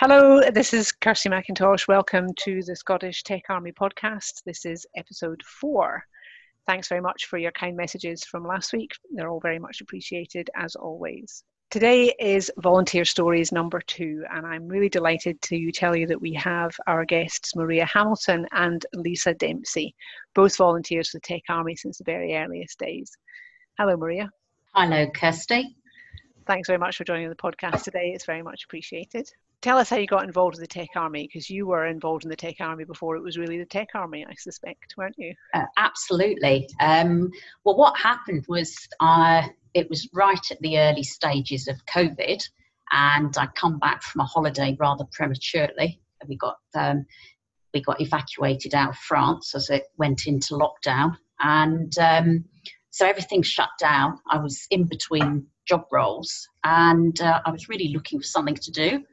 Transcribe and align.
Hello, 0.00 0.40
this 0.50 0.72
is 0.72 0.92
Kirsty 0.92 1.28
McIntosh. 1.28 1.86
Welcome 1.86 2.28
to 2.44 2.62
the 2.62 2.74
Scottish 2.74 3.22
Tech 3.22 3.42
Army 3.50 3.70
podcast. 3.70 4.42
This 4.46 4.64
is 4.64 4.86
episode 4.96 5.42
four. 5.44 6.02
Thanks 6.66 6.88
very 6.88 7.02
much 7.02 7.26
for 7.26 7.36
your 7.36 7.52
kind 7.52 7.76
messages 7.76 8.24
from 8.24 8.46
last 8.46 8.72
week. 8.72 8.92
They're 9.12 9.28
all 9.28 9.40
very 9.40 9.58
much 9.58 9.82
appreciated 9.82 10.48
as 10.56 10.74
always. 10.74 11.44
Today 11.70 12.14
is 12.18 12.50
Volunteer 12.56 13.04
Stories 13.04 13.52
number 13.52 13.78
two, 13.82 14.24
and 14.32 14.46
I'm 14.46 14.68
really 14.68 14.88
delighted 14.88 15.38
to 15.42 15.70
tell 15.70 15.94
you 15.94 16.06
that 16.06 16.22
we 16.22 16.32
have 16.32 16.70
our 16.86 17.04
guests 17.04 17.54
Maria 17.54 17.84
Hamilton 17.84 18.46
and 18.52 18.86
Lisa 18.94 19.34
Dempsey, 19.34 19.94
both 20.34 20.56
volunteers 20.56 21.10
for 21.10 21.18
the 21.18 21.26
Tech 21.26 21.42
Army 21.50 21.76
since 21.76 21.98
the 21.98 22.04
very 22.04 22.34
earliest 22.34 22.78
days. 22.78 23.12
Hello, 23.76 23.98
Maria. 23.98 24.30
Hello, 24.74 25.10
Kirsty. 25.10 25.76
Thanks 26.46 26.68
very 26.68 26.78
much 26.78 26.96
for 26.96 27.04
joining 27.04 27.28
the 27.28 27.36
podcast 27.36 27.82
today. 27.82 28.12
It's 28.14 28.24
very 28.24 28.40
much 28.40 28.64
appreciated 28.64 29.30
tell 29.62 29.78
us 29.78 29.90
how 29.90 29.96
you 29.96 30.06
got 30.06 30.24
involved 30.24 30.56
in 30.56 30.60
the 30.60 30.66
Tech 30.66 30.90
Army 30.96 31.26
because 31.26 31.50
you 31.50 31.66
were 31.66 31.86
involved 31.86 32.24
in 32.24 32.30
the 32.30 32.36
Tech 32.36 32.56
Army 32.60 32.84
before 32.84 33.16
it 33.16 33.22
was 33.22 33.38
really 33.38 33.58
the 33.58 33.66
Tech 33.66 33.88
Army, 33.94 34.24
I 34.28 34.34
suspect, 34.34 34.94
weren't 34.96 35.16
you? 35.18 35.34
Uh, 35.54 35.64
absolutely. 35.76 36.68
Um, 36.80 37.30
well, 37.64 37.76
what 37.76 37.98
happened 37.98 38.44
was 38.48 38.74
uh, 39.00 39.46
it 39.74 39.88
was 39.90 40.08
right 40.12 40.50
at 40.50 40.60
the 40.60 40.78
early 40.78 41.02
stages 41.02 41.68
of 41.68 41.84
COVID, 41.86 42.42
and 42.92 43.36
I 43.36 43.46
come 43.54 43.78
back 43.78 44.02
from 44.02 44.22
a 44.22 44.26
holiday 44.26 44.76
rather 44.78 45.04
prematurely. 45.12 46.00
We 46.26 46.36
got 46.36 46.58
um, 46.74 47.06
we 47.72 47.82
got 47.82 48.00
evacuated 48.00 48.74
out 48.74 48.90
of 48.90 48.96
France 48.96 49.54
as 49.54 49.70
it 49.70 49.84
went 49.96 50.26
into 50.26 50.54
lockdown, 50.54 51.16
and 51.38 51.96
um, 51.98 52.44
so 52.90 53.06
everything 53.06 53.42
shut 53.42 53.70
down. 53.78 54.18
I 54.28 54.38
was 54.38 54.66
in 54.70 54.84
between 54.84 55.46
job 55.66 55.84
roles, 55.92 56.48
and 56.64 57.18
uh, 57.20 57.40
I 57.46 57.50
was 57.50 57.68
really 57.68 57.88
looking 57.88 58.18
for 58.18 58.26
something 58.26 58.56
to 58.56 58.70
do. 58.70 59.04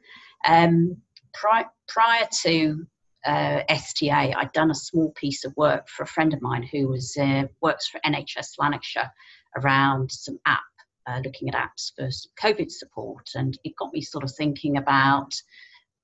Um, 0.46 0.96
pri- 1.34 1.66
prior 1.88 2.26
to 2.42 2.86
uh, 3.26 3.62
STA, 3.68 4.34
I'd 4.34 4.52
done 4.52 4.70
a 4.70 4.74
small 4.74 5.10
piece 5.12 5.44
of 5.44 5.56
work 5.56 5.88
for 5.88 6.02
a 6.02 6.06
friend 6.06 6.32
of 6.32 6.42
mine 6.42 6.62
who 6.62 6.88
was 6.88 7.16
uh, 7.16 7.44
works 7.60 7.88
for 7.88 8.00
NHS 8.04 8.58
Lanarkshire 8.58 9.10
around 9.56 10.10
some 10.10 10.38
app, 10.46 10.60
uh, 11.06 11.20
looking 11.24 11.48
at 11.48 11.54
apps 11.54 11.92
for 11.96 12.08
COVID 12.40 12.70
support, 12.70 13.28
and 13.34 13.58
it 13.64 13.74
got 13.76 13.92
me 13.92 14.00
sort 14.00 14.24
of 14.24 14.32
thinking 14.36 14.76
about 14.76 15.32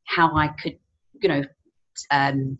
how 0.04 0.34
I 0.36 0.48
could, 0.48 0.78
you 1.22 1.28
know, 1.28 1.44
um, 2.10 2.56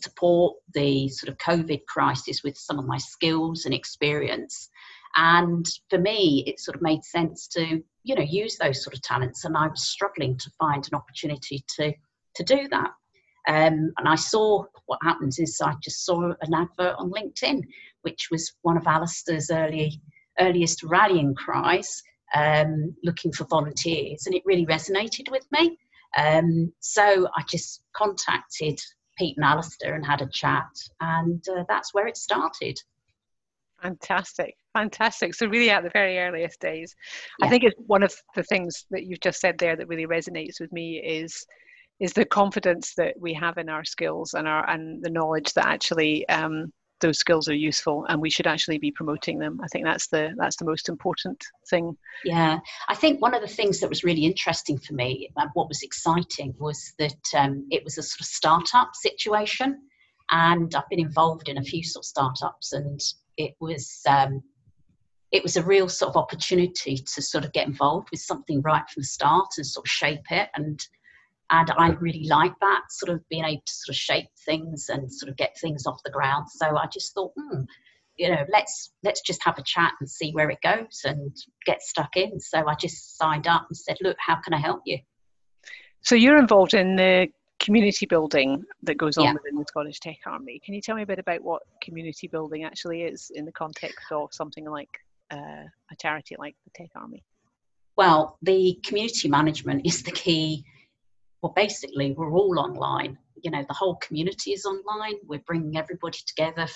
support 0.00 0.56
the 0.74 1.08
sort 1.08 1.30
of 1.30 1.38
COVID 1.38 1.84
crisis 1.86 2.42
with 2.42 2.56
some 2.56 2.78
of 2.78 2.86
my 2.86 2.98
skills 2.98 3.64
and 3.64 3.74
experience. 3.74 4.70
And 5.16 5.66
for 5.88 5.98
me, 5.98 6.44
it 6.46 6.60
sort 6.60 6.76
of 6.76 6.82
made 6.82 7.04
sense 7.04 7.48
to, 7.48 7.82
you 8.04 8.14
know, 8.14 8.22
use 8.22 8.56
those 8.56 8.82
sort 8.82 8.94
of 8.94 9.02
talents. 9.02 9.44
And 9.44 9.56
I 9.56 9.66
was 9.66 9.82
struggling 9.82 10.36
to 10.38 10.50
find 10.58 10.86
an 10.86 10.96
opportunity 10.96 11.64
to 11.76 11.92
to 12.36 12.44
do 12.44 12.68
that. 12.68 12.90
Um, 13.48 13.92
and 13.98 14.06
I 14.08 14.14
saw 14.14 14.64
what 14.86 15.00
happens 15.02 15.38
is 15.38 15.60
I 15.60 15.74
just 15.82 16.04
saw 16.04 16.32
an 16.40 16.54
advert 16.54 16.96
on 16.98 17.10
LinkedIn, 17.10 17.62
which 18.02 18.28
was 18.30 18.52
one 18.62 18.76
of 18.76 18.86
Alistair's 18.86 19.50
early 19.50 20.00
earliest 20.38 20.82
rallying 20.82 21.34
cries, 21.34 22.02
um, 22.34 22.94
looking 23.02 23.32
for 23.32 23.44
volunteers, 23.44 24.26
and 24.26 24.34
it 24.34 24.42
really 24.46 24.66
resonated 24.66 25.30
with 25.30 25.46
me. 25.52 25.78
Um, 26.16 26.72
so 26.80 27.28
I 27.36 27.42
just 27.48 27.82
contacted 27.94 28.80
Pete 29.18 29.36
and 29.36 29.44
Alistair 29.44 29.94
and 29.94 30.04
had 30.04 30.22
a 30.22 30.28
chat, 30.28 30.68
and 31.00 31.42
uh, 31.48 31.64
that's 31.68 31.92
where 31.92 32.06
it 32.06 32.16
started. 32.16 32.78
Fantastic, 33.82 34.56
fantastic. 34.74 35.34
So 35.34 35.46
really, 35.46 35.70
at 35.70 35.82
the 35.82 35.90
very 35.92 36.18
earliest 36.18 36.60
days, 36.60 36.94
yeah. 37.38 37.46
I 37.46 37.48
think 37.48 37.64
it's 37.64 37.76
one 37.86 38.02
of 38.02 38.14
the 38.34 38.42
things 38.44 38.86
that 38.90 39.04
you've 39.04 39.20
just 39.20 39.40
said 39.40 39.58
there 39.58 39.76
that 39.76 39.88
really 39.88 40.06
resonates 40.06 40.60
with 40.60 40.72
me 40.72 40.98
is 40.98 41.46
is 42.00 42.12
the 42.14 42.24
confidence 42.24 42.94
that 42.96 43.14
we 43.20 43.34
have 43.34 43.58
in 43.58 43.68
our 43.68 43.84
skills 43.84 44.34
and 44.34 44.48
our 44.48 44.68
and 44.68 45.02
the 45.02 45.10
knowledge 45.10 45.52
that 45.52 45.66
actually 45.66 46.26
um, 46.28 46.72
those 47.00 47.18
skills 47.18 47.48
are 47.48 47.54
useful 47.54 48.04
and 48.08 48.20
we 48.20 48.30
should 48.30 48.46
actually 48.46 48.78
be 48.78 48.90
promoting 48.90 49.38
them. 49.38 49.58
I 49.62 49.66
think 49.68 49.84
that's 49.84 50.08
the 50.08 50.30
that's 50.36 50.56
the 50.56 50.64
most 50.64 50.88
important 50.88 51.42
thing. 51.68 51.96
Yeah, 52.24 52.58
I 52.88 52.94
think 52.94 53.20
one 53.20 53.34
of 53.34 53.42
the 53.42 53.48
things 53.48 53.80
that 53.80 53.88
was 53.88 54.04
really 54.04 54.24
interesting 54.24 54.78
for 54.78 54.94
me 54.94 55.30
and 55.36 55.50
what 55.54 55.68
was 55.68 55.82
exciting 55.82 56.54
was 56.58 56.92
that 56.98 57.20
um, 57.36 57.66
it 57.70 57.84
was 57.84 57.98
a 57.98 58.02
sort 58.02 58.20
of 58.20 58.26
startup 58.26 58.90
situation, 58.94 59.78
and 60.30 60.74
I've 60.74 60.88
been 60.88 61.00
involved 61.00 61.48
in 61.48 61.58
a 61.58 61.62
few 61.62 61.82
sort 61.82 62.04
of 62.04 62.06
startups 62.06 62.72
and 62.72 63.00
it 63.36 63.54
was 63.60 64.00
um, 64.08 64.42
it 65.32 65.42
was 65.42 65.56
a 65.56 65.62
real 65.62 65.88
sort 65.88 66.10
of 66.10 66.16
opportunity 66.16 66.96
to 66.96 67.22
sort 67.22 67.44
of 67.44 67.52
get 67.52 67.66
involved 67.66 68.08
with 68.10 68.20
something 68.20 68.60
right 68.62 68.82
from 68.90 69.02
the 69.02 69.06
start 69.06 69.48
and 69.56 69.66
sort 69.66 69.86
of 69.86 69.90
shape 69.90 70.30
it 70.30 70.48
and 70.54 70.86
and 71.50 71.70
I 71.76 71.88
really 71.90 72.26
like 72.26 72.52
that 72.60 72.82
sort 72.90 73.10
of 73.10 73.28
being 73.28 73.44
able 73.44 73.62
to 73.66 73.72
sort 73.72 73.94
of 73.94 73.96
shape 73.96 74.28
things 74.46 74.88
and 74.88 75.12
sort 75.12 75.28
of 75.30 75.36
get 75.36 75.58
things 75.60 75.84
off 75.84 76.00
the 76.04 76.10
ground. 76.10 76.46
So 76.48 76.76
I 76.76 76.86
just 76.92 77.12
thought, 77.12 77.32
hmm, 77.36 77.62
you 78.16 78.30
know, 78.30 78.44
let's 78.52 78.92
let's 79.02 79.20
just 79.20 79.42
have 79.42 79.58
a 79.58 79.62
chat 79.64 79.92
and 80.00 80.08
see 80.08 80.30
where 80.30 80.48
it 80.50 80.60
goes 80.62 81.00
and 81.04 81.36
get 81.66 81.82
stuck 81.82 82.16
in. 82.16 82.38
So 82.38 82.68
I 82.68 82.74
just 82.74 83.18
signed 83.18 83.48
up 83.48 83.66
and 83.68 83.76
said, 83.76 83.96
look, 84.00 84.16
how 84.24 84.36
can 84.40 84.54
I 84.54 84.58
help 84.58 84.82
you? 84.86 84.98
So 86.02 86.14
you're 86.14 86.38
involved 86.38 86.74
in 86.74 86.96
the 86.96 87.28
community 87.58 88.06
building 88.06 88.62
that 88.84 88.96
goes 88.96 89.18
on 89.18 89.24
yeah. 89.24 89.32
within 89.32 89.58
the 89.58 89.64
Scottish 89.68 90.00
Tech 90.00 90.18
Army. 90.26 90.60
Can 90.64 90.74
you 90.74 90.80
tell 90.80 90.96
me 90.96 91.02
a 91.02 91.06
bit 91.06 91.18
about 91.18 91.42
what 91.42 91.62
community 91.82 92.28
building 92.28 92.64
actually 92.64 93.02
is 93.02 93.30
in 93.34 93.44
the 93.44 93.52
context 93.52 93.98
of 94.12 94.32
something 94.32 94.64
like 94.64 95.00
uh, 95.30 95.64
a 95.90 95.96
charity 95.98 96.36
like 96.38 96.56
the 96.64 96.70
Tech 96.74 96.90
Army? 96.94 97.24
Well, 97.96 98.38
the 98.42 98.78
community 98.84 99.28
management 99.28 99.86
is 99.86 100.02
the 100.02 100.12
key. 100.12 100.64
Well, 101.42 101.52
basically, 101.54 102.12
we're 102.12 102.32
all 102.32 102.58
online. 102.58 103.18
You 103.42 103.50
know, 103.50 103.64
the 103.66 103.74
whole 103.74 103.96
community 103.96 104.52
is 104.52 104.64
online. 104.64 105.14
We're 105.26 105.42
bringing 105.46 105.76
everybody 105.76 106.18
together, 106.26 106.66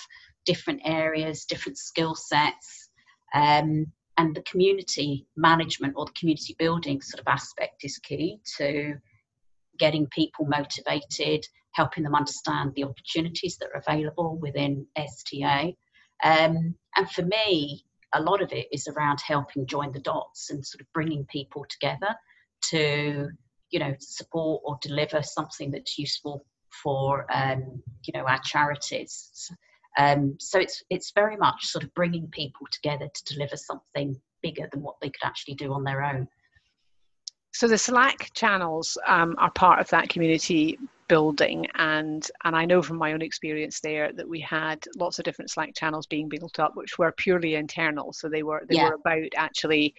different 0.45 0.81
areas, 0.83 1.45
different 1.45 1.77
skill 1.77 2.15
sets. 2.15 2.89
Um, 3.33 3.87
and 4.17 4.35
the 4.35 4.43
community 4.43 5.27
management 5.35 5.93
or 5.97 6.05
the 6.05 6.13
community 6.13 6.55
building 6.57 7.01
sort 7.01 7.19
of 7.19 7.27
aspect 7.27 7.83
is 7.83 7.97
key 7.97 8.39
to 8.57 8.95
getting 9.77 10.07
people 10.07 10.45
motivated, 10.45 11.45
helping 11.71 12.03
them 12.03 12.15
understand 12.15 12.73
the 12.75 12.85
opportunities 12.85 13.57
that 13.57 13.69
are 13.73 13.83
available 13.85 14.37
within 14.37 14.87
STA. 14.95 15.75
Um, 16.23 16.75
and 16.95 17.11
for 17.11 17.23
me, 17.23 17.83
a 18.15 18.21
lot 18.21 18.41
of 18.41 18.51
it 18.51 18.67
is 18.71 18.87
around 18.87 19.19
helping 19.25 19.67
join 19.67 19.91
the 19.91 19.99
dots 19.99 20.49
and 20.49 20.65
sort 20.65 20.81
of 20.81 20.87
bringing 20.93 21.25
people 21.25 21.65
together 21.69 22.15
to, 22.69 23.29
you 23.69 23.79
know, 23.79 23.93
support 23.99 24.61
or 24.65 24.77
deliver 24.81 25.21
something 25.21 25.69
that's 25.69 25.97
useful 25.99 26.45
for, 26.81 27.25
um, 27.33 27.81
you 28.03 28.13
know, 28.13 28.25
our 28.25 28.39
charities. 28.39 29.51
Um, 29.97 30.35
so 30.39 30.59
it's 30.59 30.83
it's 30.89 31.11
very 31.13 31.37
much 31.37 31.65
sort 31.65 31.83
of 31.83 31.93
bringing 31.93 32.27
people 32.27 32.67
together 32.71 33.07
to 33.13 33.33
deliver 33.33 33.55
something 33.55 34.19
bigger 34.41 34.67
than 34.71 34.81
what 34.81 34.95
they 35.01 35.09
could 35.09 35.23
actually 35.23 35.55
do 35.55 35.73
on 35.73 35.83
their 35.83 36.03
own. 36.03 36.27
So 37.53 37.67
the 37.67 37.77
Slack 37.77 38.31
channels 38.33 38.97
um, 39.07 39.35
are 39.37 39.51
part 39.51 39.79
of 39.79 39.89
that 39.89 40.09
community 40.09 40.77
building 41.07 41.67
and 41.75 42.29
and 42.43 42.55
I 42.55 42.65
know 42.65 42.81
from 42.81 42.97
my 42.97 43.13
own 43.13 43.21
experience 43.21 43.79
there 43.79 44.11
that 44.13 44.27
we 44.27 44.39
had 44.39 44.83
lots 44.97 45.19
of 45.19 45.25
different 45.25 45.51
Slack 45.51 45.75
channels 45.75 46.07
being 46.07 46.29
built 46.29 46.59
up 46.59 46.75
which 46.75 46.97
were 46.97 47.11
purely 47.11 47.55
internal 47.55 48.11
so 48.13 48.27
they 48.27 48.43
were 48.43 48.63
they 48.67 48.75
yeah. 48.75 48.89
were 48.89 48.95
about 48.95 49.27
actually 49.35 49.93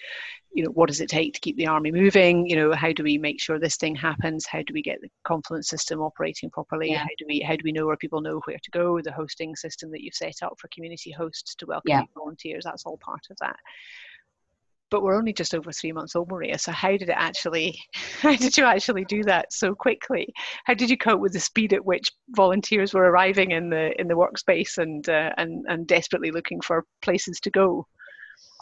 you 0.53 0.65
know 0.65 0.71
what 0.71 0.89
does 0.89 1.01
it 1.01 1.09
take 1.09 1.35
to 1.35 1.41
keep 1.41 1.57
the 1.57 1.67
army 1.67 1.93
moving 1.93 2.49
you 2.49 2.57
know 2.57 2.73
how 2.73 2.93
do 2.93 3.03
we 3.03 3.19
make 3.19 3.41
sure 3.41 3.59
this 3.59 3.77
thing 3.77 3.95
happens 3.95 4.47
how 4.47 4.63
do 4.63 4.73
we 4.73 4.83
get 4.83 5.01
the 5.01 5.11
confluence 5.25 5.69
system 5.69 6.01
operating 6.01 6.51
properly 6.51 6.91
yeah. 6.91 6.99
how 6.99 7.15
do 7.19 7.25
we 7.29 7.41
how 7.41 7.55
do 7.55 7.63
we 7.65 7.73
know 7.73 7.87
where 7.87 7.97
people 7.97 8.21
know 8.21 8.41
where 8.45 8.59
to 8.63 8.71
go 8.71 9.01
the 9.01 9.13
hosting 9.13 9.55
system 9.55 9.91
that 9.91 10.03
you've 10.03 10.15
set 10.15 10.43
up 10.43 10.55
for 10.59 10.69
community 10.69 11.11
hosts 11.11 11.55
to 11.55 11.67
welcome 11.67 11.91
yeah. 11.91 12.03
volunteers 12.17 12.65
that's 12.65 12.85
all 12.85 12.99
part 12.99 13.27
of 13.31 13.37
that 13.41 13.57
but 14.91 15.03
we're 15.03 15.17
only 15.17 15.33
just 15.33 15.55
over 15.55 15.73
three 15.73 15.93
months 15.93 16.15
old, 16.15 16.29
Maria. 16.31 16.59
So 16.59 16.73
how 16.73 16.91
did 16.91 17.09
it 17.09 17.17
actually? 17.17 17.79
How 18.21 18.35
did 18.35 18.57
you 18.57 18.65
actually 18.65 19.05
do 19.05 19.23
that 19.25 19.53
so 19.53 19.75
quickly? 19.75 20.33
How 20.65 20.75
did 20.75 20.91
you 20.91 20.97
cope 20.97 21.21
with 21.21 21.33
the 21.33 21.41
speed 21.41 21.73
at 21.73 21.85
which 21.85 22.11
volunteers 22.31 22.95
were 22.95 23.11
arriving 23.11 23.51
in 23.51 23.69
the 23.71 23.99
in 24.01 24.09
the 24.09 24.15
workspace 24.15 24.79
and 24.79 25.09
uh, 25.09 25.31
and 25.37 25.65
and 25.69 25.87
desperately 25.87 26.31
looking 26.31 26.61
for 26.61 26.85
places 27.03 27.41
to 27.41 27.51
go? 27.51 27.87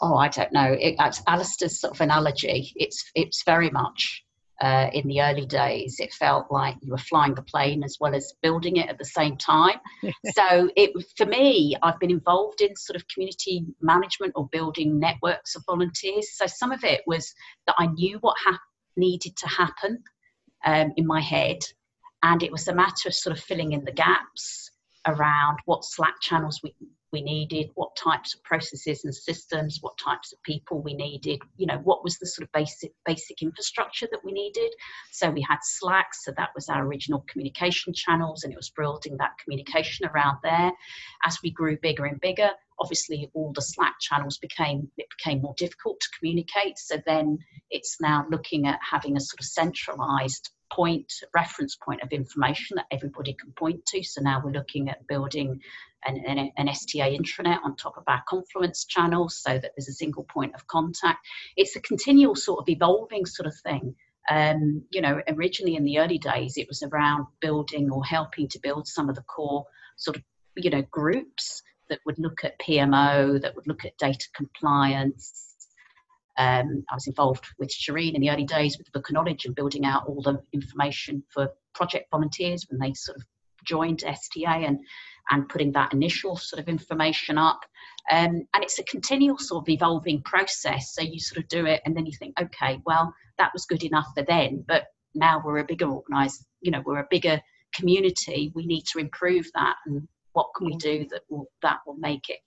Oh, 0.01 0.15
I 0.15 0.27
don't 0.27 0.51
know. 0.51 0.75
It, 0.79 0.95
Alistair's 1.27 1.79
sort 1.79 1.93
of 1.93 2.01
analogy. 2.01 2.73
It's 2.75 3.03
it's 3.15 3.43
very 3.43 3.69
much 3.69 4.24
uh, 4.61 4.89
in 4.93 5.07
the 5.07 5.21
early 5.21 5.45
days, 5.45 5.97
it 5.99 6.13
felt 6.13 6.49
like 6.49 6.75
you 6.81 6.91
were 6.91 6.97
flying 6.97 7.35
the 7.35 7.41
plane 7.41 7.83
as 7.83 7.97
well 7.99 8.15
as 8.15 8.33
building 8.41 8.77
it 8.77 8.89
at 8.89 8.97
the 8.97 9.05
same 9.05 9.37
time. 9.37 9.79
so, 10.33 10.69
it 10.75 10.91
for 11.17 11.25
me, 11.25 11.75
I've 11.83 11.99
been 11.99 12.11
involved 12.11 12.61
in 12.61 12.75
sort 12.75 12.95
of 12.95 13.07
community 13.07 13.65
management 13.81 14.33
or 14.35 14.47
building 14.51 14.99
networks 14.99 15.55
of 15.55 15.63
volunteers. 15.65 16.27
So, 16.37 16.47
some 16.47 16.71
of 16.71 16.83
it 16.83 17.01
was 17.05 17.33
that 17.67 17.75
I 17.77 17.87
knew 17.87 18.17
what 18.21 18.37
ha- 18.39 18.59
needed 18.95 19.35
to 19.37 19.47
happen 19.47 20.03
um, 20.65 20.93
in 20.95 21.05
my 21.05 21.19
head, 21.19 21.59
and 22.23 22.41
it 22.41 22.51
was 22.51 22.67
a 22.67 22.75
matter 22.75 23.07
of 23.07 23.13
sort 23.13 23.37
of 23.37 23.43
filling 23.43 23.73
in 23.73 23.83
the 23.83 23.91
gaps 23.91 24.71
around 25.05 25.59
what 25.65 25.83
Slack 25.83 26.15
channels 26.21 26.61
we 26.63 26.73
we 27.15 27.21
needed, 27.21 27.69
what 27.75 27.95
types 27.95 28.33
of 28.33 28.43
processes 28.43 29.05
and 29.05 29.15
systems, 29.15 29.79
what 29.79 29.97
types 29.97 30.33
of 30.33 30.43
people 30.43 30.81
we 30.81 30.93
needed, 30.93 31.41
you 31.55 31.65
know, 31.65 31.77
what 31.85 32.03
was 32.03 32.17
the 32.17 32.27
sort 32.27 32.43
of 32.43 32.51
basic 32.51 32.91
basic 33.05 33.41
infrastructure 33.41 34.05
that 34.11 34.19
we 34.25 34.33
needed. 34.33 34.69
So 35.13 35.29
we 35.29 35.41
had 35.47 35.59
Slack, 35.63 36.13
so 36.13 36.33
that 36.35 36.49
was 36.53 36.67
our 36.67 36.85
original 36.85 37.23
communication 37.29 37.93
channels, 37.93 38.43
and 38.43 38.51
it 38.51 38.57
was 38.57 38.69
building 38.69 39.15
that 39.17 39.37
communication 39.41 40.07
around 40.07 40.39
there. 40.43 40.73
As 41.25 41.37
we 41.41 41.51
grew 41.51 41.77
bigger 41.81 42.03
and 42.03 42.19
bigger, 42.19 42.49
obviously 42.79 43.29
all 43.33 43.53
the 43.53 43.61
Slack 43.61 43.95
channels 44.01 44.37
became 44.37 44.91
it 44.97 45.07
became 45.17 45.41
more 45.41 45.55
difficult 45.57 46.01
to 46.01 46.09
communicate. 46.19 46.77
So 46.77 46.97
then 47.05 47.39
it's 47.71 47.95
now 48.01 48.25
looking 48.29 48.67
at 48.67 48.79
having 48.91 49.15
a 49.15 49.21
sort 49.21 49.39
of 49.39 49.45
centralized 49.45 50.49
point 50.71 51.13
reference 51.33 51.77
point 51.77 52.01
of 52.01 52.11
information 52.11 52.75
that 52.75 52.87
everybody 52.91 53.33
can 53.33 53.51
point 53.51 53.85
to 53.85 54.03
so 54.03 54.19
now 54.19 54.41
we're 54.43 54.51
looking 54.51 54.89
at 54.89 55.05
building 55.07 55.61
an, 56.05 56.23
an, 56.25 56.51
an, 56.57 56.73
sta 56.73 57.17
intranet 57.17 57.59
on 57.63 57.75
top 57.75 57.97
of 57.97 58.03
our 58.07 58.21
confluence 58.27 58.85
channel 58.85 59.29
so 59.29 59.53
that 59.53 59.71
there's 59.75 59.87
a 59.87 59.93
single 59.93 60.23
point 60.23 60.53
of 60.55 60.67
contact. 60.67 61.19
It's 61.57 61.75
a 61.75 61.81
continual 61.81 62.35
sort 62.35 62.59
of 62.59 62.69
evolving 62.69 63.25
sort 63.25 63.47
of 63.47 63.55
thing. 63.63 63.95
Um, 64.29 64.83
you 64.89 65.01
know 65.01 65.21
originally 65.27 65.75
in 65.75 65.83
the 65.83 65.99
early 65.99 66.17
days 66.17 66.57
it 66.57 66.67
was 66.67 66.81
around 66.81 67.27
building 67.41 67.91
or 67.91 68.03
helping 68.03 68.47
to 68.49 68.59
build 68.59 68.87
some 68.87 69.07
of 69.07 69.15
the 69.15 69.21
core 69.21 69.65
sort 69.97 70.17
of 70.17 70.23
you 70.55 70.71
know 70.71 70.81
groups 70.89 71.61
that 71.89 71.99
would 72.07 72.17
look 72.17 72.43
at 72.43 72.59
pmo 72.59 73.39
that 73.39 73.55
would 73.55 73.67
look 73.67 73.85
at 73.85 73.97
data 73.97 74.27
compliance. 74.35 75.41
Um, 76.37 76.83
I 76.89 76.95
was 76.95 77.07
involved 77.07 77.45
with 77.59 77.69
Shireen 77.69 78.13
in 78.13 78.21
the 78.21 78.29
early 78.29 78.43
days 78.43 78.77
with 78.77 78.85
the 78.87 78.91
Book 78.91 79.09
of 79.09 79.13
Knowledge 79.13 79.45
and 79.45 79.55
building 79.55 79.85
out 79.85 80.05
all 80.05 80.21
the 80.21 80.41
information 80.51 81.23
for 81.29 81.49
project 81.73 82.09
volunteers 82.11 82.65
when 82.69 82.79
they 82.79 82.93
sort 82.93 83.17
of 83.17 83.23
joined 83.63 84.03
STA 84.03 84.65
and 84.65 84.79
and 85.29 85.49
putting 85.49 85.71
that 85.73 85.93
initial 85.93 86.37
sort 86.37 86.61
of 86.61 86.67
information 86.67 87.37
up. 87.37 87.59
Um, 88.11 88.47
and 88.53 88.63
it's 88.63 88.79
a 88.79 88.83
continual 88.83 89.37
sort 89.37 89.63
of 89.63 89.69
evolving 89.69 90.21
process. 90.21 90.93
So 90.93 91.01
you 91.01 91.19
sort 91.19 91.43
of 91.43 91.47
do 91.49 91.65
it 91.65 91.81
and 91.85 91.95
then 91.95 92.05
you 92.05 92.13
think, 92.17 92.39
okay, 92.39 92.79
well, 92.85 93.13
that 93.37 93.51
was 93.53 93.65
good 93.65 93.83
enough 93.83 94.07
for 94.15 94.23
then, 94.23 94.63
but 94.67 94.85
now 95.15 95.41
we're 95.43 95.59
a 95.59 95.65
bigger 95.65 95.87
organized, 95.87 96.45
you 96.61 96.71
know, 96.71 96.83
we're 96.85 96.99
a 96.99 97.07
bigger 97.09 97.41
community. 97.73 98.51
We 98.53 98.65
need 98.65 98.83
to 98.93 98.99
improve 98.99 99.47
that. 99.55 99.75
And 99.85 100.07
what 100.33 100.47
can 100.55 100.67
we 100.67 100.75
do 100.77 101.07
that 101.09 101.21
will 101.29 101.47
that 101.61 101.79
will 101.85 101.95
make 101.95 102.29
it 102.29 102.39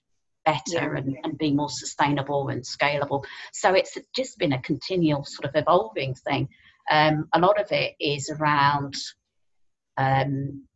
better 0.44 0.94
yeah. 0.94 0.98
and, 0.98 1.16
and 1.24 1.38
be 1.38 1.52
more 1.52 1.70
sustainable 1.70 2.48
and 2.48 2.62
scalable. 2.62 3.24
So 3.52 3.74
it's 3.74 3.96
just 4.14 4.38
been 4.38 4.52
a 4.52 4.62
continual 4.62 5.24
sort 5.24 5.46
of 5.46 5.60
evolving 5.60 6.14
thing. 6.14 6.48
Um, 6.90 7.28
a 7.34 7.40
lot 7.40 7.60
of 7.60 7.70
it 7.70 7.94
is 8.00 8.30
around 8.30 8.94
um, 9.96 10.66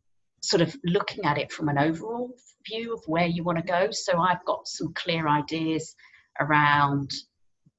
sort 0.43 0.61
of 0.61 0.75
looking 0.83 1.25
at 1.25 1.37
it 1.37 1.51
from 1.51 1.69
an 1.69 1.77
overall 1.77 2.31
view 2.67 2.93
of 2.93 3.01
where 3.07 3.25
you 3.25 3.43
want 3.43 3.57
to 3.57 3.63
go. 3.63 3.87
So 3.91 4.19
I've 4.19 4.43
got 4.45 4.67
some 4.67 4.93
clear 4.93 5.27
ideas 5.27 5.95
around 6.39 7.11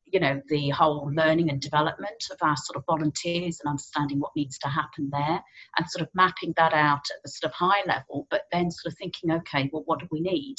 you 0.06 0.20
know 0.20 0.40
the 0.49 0.69
whole 0.69 1.11
learning 1.12 1.50
and 1.50 1.61
development 1.61 2.25
of 2.31 2.37
our 2.40 2.56
sort 2.56 2.76
of 2.76 2.84
volunteers 2.87 3.58
and 3.61 3.69
understanding 3.69 4.20
what 4.20 4.31
needs 4.37 4.58
to 4.58 4.69
happen 4.69 5.08
there 5.11 5.43
and 5.76 5.90
sort 5.90 6.02
of 6.02 6.08
mapping 6.14 6.55
that 6.56 6.72
out 6.72 7.02
at 7.11 7.22
the 7.25 7.31
sort 7.31 7.50
of 7.50 7.56
high 7.56 7.82
level 7.88 8.25
but 8.31 8.43
then 8.52 8.70
sort 8.70 8.93
of 8.93 8.99
thinking 8.99 9.32
okay 9.32 9.69
well 9.72 9.82
what 9.87 9.99
do 9.99 10.06
we 10.12 10.20
need 10.20 10.55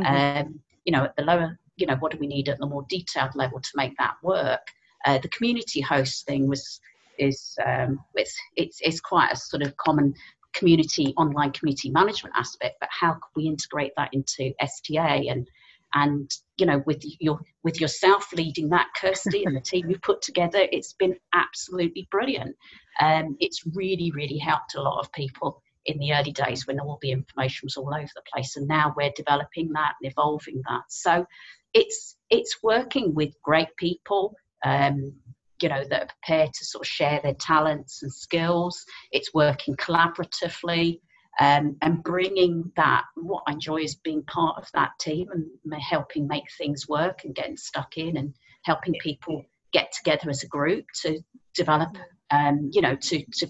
mm-hmm. 0.00 0.46
um, 0.46 0.58
you 0.84 0.92
know, 0.92 1.04
at 1.04 1.16
the 1.16 1.22
lower, 1.22 1.58
you 1.76 1.86
know, 1.86 1.96
what 1.96 2.12
do 2.12 2.18
we 2.18 2.26
need 2.26 2.48
at 2.48 2.58
the 2.58 2.66
more 2.66 2.84
detailed 2.88 3.34
level 3.34 3.60
to 3.60 3.70
make 3.74 3.96
that 3.98 4.14
work? 4.22 4.66
Uh, 5.04 5.18
the 5.18 5.28
community 5.28 5.80
host 5.80 6.26
thing 6.26 6.48
was 6.48 6.80
is 7.18 7.56
um, 7.64 7.98
it's, 8.14 8.36
it's 8.56 8.78
it's 8.80 9.00
quite 9.00 9.32
a 9.32 9.36
sort 9.36 9.62
of 9.62 9.76
common 9.76 10.14
community 10.54 11.14
online 11.16 11.52
community 11.52 11.90
management 11.90 12.34
aspect, 12.36 12.76
but 12.80 12.88
how 12.90 13.12
could 13.12 13.30
we 13.36 13.46
integrate 13.46 13.92
that 13.96 14.10
into 14.12 14.52
STA 14.60 15.28
and 15.28 15.48
and 15.94 16.30
you 16.56 16.66
know 16.66 16.82
with 16.86 17.02
your 17.20 17.40
with 17.62 17.80
yourself 17.80 18.32
leading 18.32 18.68
that 18.68 18.88
kirsty 19.00 19.44
and 19.44 19.56
the 19.56 19.60
team 19.70 19.88
you've 19.88 20.02
put 20.02 20.20
together 20.22 20.66
it's 20.72 20.92
been 20.94 21.16
absolutely 21.32 22.08
brilliant. 22.10 22.56
Um, 23.00 23.36
it's 23.40 23.62
really 23.74 24.10
really 24.12 24.38
helped 24.38 24.74
a 24.74 24.82
lot 24.82 25.00
of 25.00 25.12
people 25.12 25.62
in 25.86 25.98
the 25.98 26.14
early 26.14 26.32
days 26.32 26.66
when 26.66 26.80
all 26.80 26.98
the 27.02 27.12
information 27.12 27.66
was 27.66 27.76
all 27.76 27.92
over 27.94 28.08
the 28.14 28.22
place 28.32 28.56
and 28.56 28.66
now 28.66 28.94
we're 28.96 29.12
developing 29.16 29.70
that 29.72 29.94
and 30.00 30.10
evolving 30.10 30.62
that. 30.68 30.82
So 30.88 31.26
it's 31.72 32.16
it's 32.30 32.62
working 32.62 33.14
with 33.14 33.34
great 33.42 33.76
people. 33.76 34.34
Um, 34.64 35.14
you 35.60 35.68
know 35.68 35.84
that 35.88 36.02
are 36.02 36.08
prepared 36.20 36.52
to 36.52 36.64
sort 36.64 36.84
of 36.84 36.88
share 36.88 37.20
their 37.22 37.34
talents 37.34 38.02
and 38.02 38.12
skills 38.12 38.84
it's 39.12 39.34
working 39.34 39.74
collaboratively 39.76 41.00
um, 41.40 41.76
and 41.82 42.02
bringing 42.02 42.70
that 42.76 43.04
what 43.16 43.42
i 43.46 43.52
enjoy 43.52 43.76
is 43.76 43.96
being 43.96 44.22
part 44.24 44.56
of 44.58 44.68
that 44.74 44.90
team 45.00 45.26
and 45.32 45.46
helping 45.80 46.26
make 46.26 46.44
things 46.58 46.88
work 46.88 47.20
and 47.24 47.34
getting 47.34 47.56
stuck 47.56 47.96
in 47.96 48.16
and 48.16 48.34
helping 48.64 48.94
people 49.00 49.44
get 49.72 49.92
together 49.92 50.30
as 50.30 50.42
a 50.42 50.48
group 50.48 50.84
to 51.02 51.18
develop 51.54 51.96
um, 52.30 52.70
you 52.72 52.80
know 52.80 52.96
to 52.96 53.24
to 53.32 53.46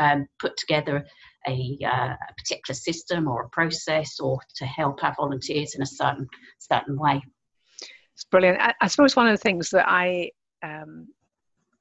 um, 0.00 0.26
put 0.38 0.56
together 0.56 1.04
a, 1.48 1.78
uh, 1.84 2.14
a, 2.14 2.34
particular 2.36 2.74
system 2.74 3.26
or 3.26 3.42
a 3.42 3.48
process 3.48 4.20
or 4.20 4.38
to 4.56 4.64
help 4.64 5.02
our 5.02 5.14
volunteers 5.16 5.74
in 5.74 5.82
a 5.82 5.86
certain 5.86 6.26
certain 6.58 6.96
way. 6.96 7.20
It's 8.14 8.24
brilliant. 8.24 8.60
I, 8.60 8.74
I 8.80 8.86
suppose 8.88 9.16
one 9.16 9.26
of 9.26 9.32
the 9.32 9.42
things 9.42 9.70
that 9.70 9.88
I 9.88 10.30
um, 10.62 11.08
I 11.08 11.17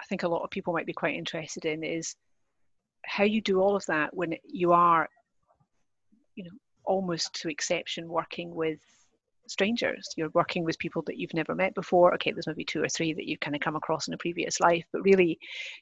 think 0.08 0.24
a 0.24 0.28
lot 0.28 0.44
of 0.44 0.50
people 0.50 0.74
might 0.74 0.86
be 0.86 0.94
quite 0.94 1.16
interested 1.16 1.66
in 1.66 1.84
is 1.84 2.16
how 3.06 3.24
you 3.24 3.42
do 3.42 3.60
all 3.60 3.76
of 3.76 3.86
that 3.86 4.16
when 4.16 4.36
you 4.44 4.74
are, 4.74 5.08
you 6.36 6.44
know, 6.44 6.52
almost 6.86 7.34
to 7.34 7.50
exception 7.50 8.08
working 8.08 8.54
with 8.54 8.80
strangers. 9.50 10.10
You're 10.16 10.30
working 10.34 10.64
with 10.64 10.78
people 10.78 11.02
that 11.08 11.18
you've 11.18 11.34
never 11.34 11.56
met 11.56 11.74
before. 11.74 12.14
Okay, 12.16 12.32
there's 12.32 12.48
maybe 12.48 12.66
two 12.66 12.84
or 12.84 12.90
three 12.90 13.14
that 13.14 13.26
you've 13.26 13.40
kind 13.40 13.56
of 13.56 13.62
come 13.62 13.76
across 13.76 14.08
in 14.08 14.14
a 14.14 14.18
previous 14.18 14.60
life, 14.60 14.84
but 14.92 15.02
really 15.04 15.40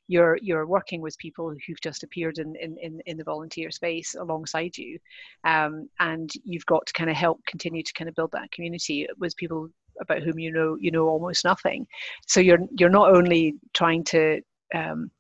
you're 0.08 0.38
you're 0.42 0.68
working 0.68 1.02
with 1.02 1.18
people 1.18 1.54
who've 1.66 1.82
just 1.82 2.04
appeared 2.04 2.38
in 2.38 2.56
in, 2.56 2.78
in, 2.82 3.02
in 3.06 3.18
the 3.18 3.24
volunteer 3.24 3.72
space 3.72 4.16
alongside 4.16 4.78
you. 4.78 5.00
Um, 5.44 5.90
and 6.00 6.30
you've 6.44 6.66
got 6.66 6.86
to 6.88 6.94
kind 6.94 7.10
of 7.10 7.16
help 7.16 7.40
continue 7.48 7.84
to 7.84 7.94
kind 7.94 8.10
of 8.10 8.16
build 8.16 8.32
that 8.34 8.52
community 8.52 9.08
with 9.18 9.36
people 9.36 9.70
about 10.02 10.24
whom 10.24 10.40
you 10.40 10.52
know 10.52 10.78
you 10.80 10.92
know 10.92 11.08
almost 11.08 11.46
nothing. 11.46 11.88
So 12.28 12.40
you're 12.40 12.60
you're 12.78 12.90
not 12.90 13.16
only 13.16 13.56
trying 13.74 14.04
to 14.06 14.42
um, 14.74 15.12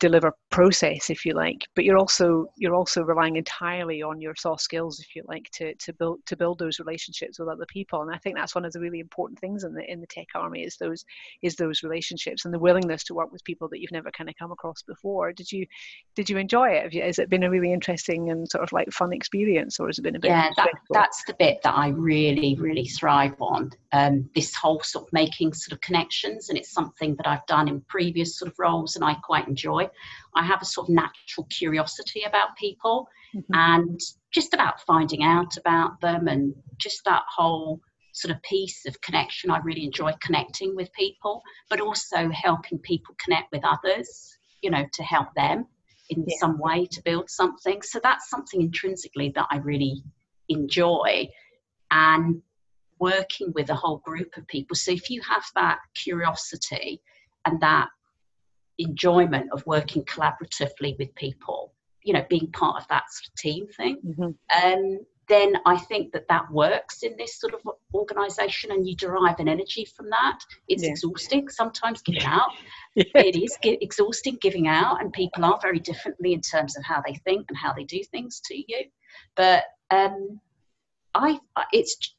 deliver 0.00 0.32
process 0.54 1.10
if 1.10 1.24
you 1.26 1.34
like 1.34 1.66
but 1.74 1.84
you're 1.84 1.98
also 1.98 2.46
you're 2.56 2.76
also 2.76 3.02
relying 3.02 3.34
entirely 3.34 4.02
on 4.02 4.20
your 4.20 4.36
soft 4.36 4.62
skills 4.62 5.00
if 5.00 5.16
you 5.16 5.22
like 5.26 5.50
to 5.50 5.74
to 5.74 5.92
build 5.92 6.20
to 6.26 6.36
build 6.36 6.60
those 6.60 6.78
relationships 6.78 7.40
with 7.40 7.48
other 7.48 7.66
people. 7.66 8.02
And 8.02 8.14
i 8.14 8.18
think 8.18 8.36
that's 8.36 8.54
one 8.54 8.64
of 8.64 8.72
the 8.72 8.78
really 8.78 9.00
important 9.00 9.40
things 9.40 9.64
in 9.64 9.74
the 9.74 9.90
in 9.90 10.00
the 10.00 10.06
tech 10.06 10.28
army 10.36 10.62
is 10.62 10.76
those 10.76 11.04
is 11.42 11.56
those 11.56 11.82
relationships 11.82 12.44
and 12.44 12.54
the 12.54 12.58
willingness 12.60 13.02
to 13.04 13.14
work 13.14 13.32
with 13.32 13.42
people 13.42 13.68
that 13.68 13.80
you've 13.80 13.90
never 13.90 14.12
kind 14.12 14.30
of 14.30 14.36
come 14.38 14.52
across 14.52 14.82
before. 14.82 15.32
Did 15.32 15.50
you 15.50 15.66
did 16.14 16.30
you 16.30 16.38
enjoy 16.38 16.68
it? 16.70 16.92
You, 16.92 17.02
has 17.02 17.18
it 17.18 17.28
been 17.28 17.42
a 17.42 17.50
really 17.50 17.72
interesting 17.72 18.30
and 18.30 18.48
sort 18.48 18.62
of 18.62 18.70
like 18.70 18.92
fun 18.92 19.12
experience 19.12 19.80
or 19.80 19.88
has 19.88 19.98
it 19.98 20.02
been 20.02 20.14
a 20.14 20.20
bit 20.20 20.28
yeah 20.28 20.50
that, 20.56 20.70
that's 20.90 21.24
the 21.26 21.34
bit 21.34 21.62
that 21.62 21.74
i 21.74 21.88
really 21.88 22.54
really 22.60 22.86
thrive 22.86 23.34
on. 23.40 23.72
Um, 23.92 24.28
this 24.34 24.54
whole 24.54 24.82
sort 24.82 25.06
of 25.06 25.12
making 25.12 25.52
sort 25.54 25.72
of 25.72 25.80
connections 25.80 26.48
and 26.48 26.58
it's 26.58 26.70
something 26.70 27.16
that 27.16 27.26
i've 27.26 27.46
done 27.46 27.68
in 27.68 27.80
previous 27.82 28.38
sort 28.38 28.50
of 28.50 28.58
roles 28.58 28.96
and 28.96 29.04
i 29.04 29.14
quite 29.14 29.46
enjoy 29.48 29.88
I 30.36 30.44
have 30.44 30.62
a 30.62 30.66
sort 30.66 30.88
of 30.88 30.94
natural 30.94 31.46
curiosity 31.50 32.22
about 32.26 32.56
people 32.56 33.08
mm-hmm. 33.34 33.54
and 33.54 34.00
just 34.32 34.54
about 34.54 34.80
finding 34.80 35.22
out 35.22 35.56
about 35.56 36.00
them 36.00 36.28
and 36.28 36.54
just 36.78 37.04
that 37.04 37.22
whole 37.34 37.80
sort 38.12 38.34
of 38.34 38.42
piece 38.42 38.86
of 38.86 39.00
connection. 39.00 39.50
I 39.50 39.58
really 39.58 39.84
enjoy 39.84 40.12
connecting 40.22 40.76
with 40.76 40.92
people, 40.92 41.42
but 41.68 41.80
also 41.80 42.30
helping 42.30 42.78
people 42.78 43.16
connect 43.22 43.52
with 43.52 43.62
others, 43.64 44.36
you 44.62 44.70
know, 44.70 44.84
to 44.92 45.02
help 45.02 45.28
them 45.34 45.66
in 46.10 46.24
yeah. 46.26 46.36
some 46.38 46.58
way 46.58 46.86
to 46.86 47.02
build 47.02 47.30
something. 47.30 47.82
So 47.82 48.00
that's 48.02 48.30
something 48.30 48.60
intrinsically 48.60 49.32
that 49.34 49.46
I 49.50 49.58
really 49.58 50.02
enjoy. 50.48 51.28
And 51.90 52.42
working 53.00 53.52
with 53.54 53.70
a 53.70 53.74
whole 53.74 53.98
group 53.98 54.36
of 54.36 54.46
people. 54.46 54.74
So 54.74 54.90
if 54.90 55.10
you 55.10 55.20
have 55.22 55.44
that 55.54 55.78
curiosity 55.94 57.00
and 57.44 57.60
that 57.60 57.88
enjoyment 58.78 59.50
of 59.52 59.64
working 59.66 60.04
collaboratively 60.04 60.98
with 60.98 61.14
people, 61.14 61.72
you 62.02 62.12
know, 62.12 62.24
being 62.28 62.50
part 62.52 62.80
of 62.80 62.88
that 62.88 63.04
sort 63.10 63.28
of 63.28 63.34
team 63.36 63.66
thing. 63.68 63.98
Mm-hmm. 64.04 64.72
Um, 64.72 64.98
then 65.28 65.54
I 65.64 65.78
think 65.78 66.12
that 66.12 66.28
that 66.28 66.50
works 66.50 67.02
in 67.02 67.16
this 67.16 67.38
sort 67.38 67.54
of 67.54 67.60
organization 67.94 68.72
and 68.72 68.86
you 68.86 68.94
derive 68.94 69.38
an 69.38 69.48
energy 69.48 69.84
from 69.84 70.10
that. 70.10 70.38
It's 70.68 70.82
yeah. 70.82 70.90
exhausting 70.90 71.48
sometimes 71.48 72.02
giving 72.02 72.24
out. 72.24 72.50
yeah. 72.94 73.04
It 73.14 73.36
is 73.36 73.56
exhausting 73.62 74.38
giving 74.40 74.68
out, 74.68 75.00
and 75.00 75.12
people 75.12 75.44
are 75.44 75.58
very 75.62 75.80
differently 75.80 76.32
in 76.32 76.40
terms 76.40 76.76
of 76.76 76.84
how 76.84 77.02
they 77.06 77.14
think 77.24 77.46
and 77.48 77.56
how 77.56 77.72
they 77.72 77.84
do 77.84 78.02
things 78.04 78.40
to 78.46 78.54
you. 78.54 78.84
But 79.34 79.64
um, 79.90 80.40
I, 81.14 81.38
it's 81.72 82.14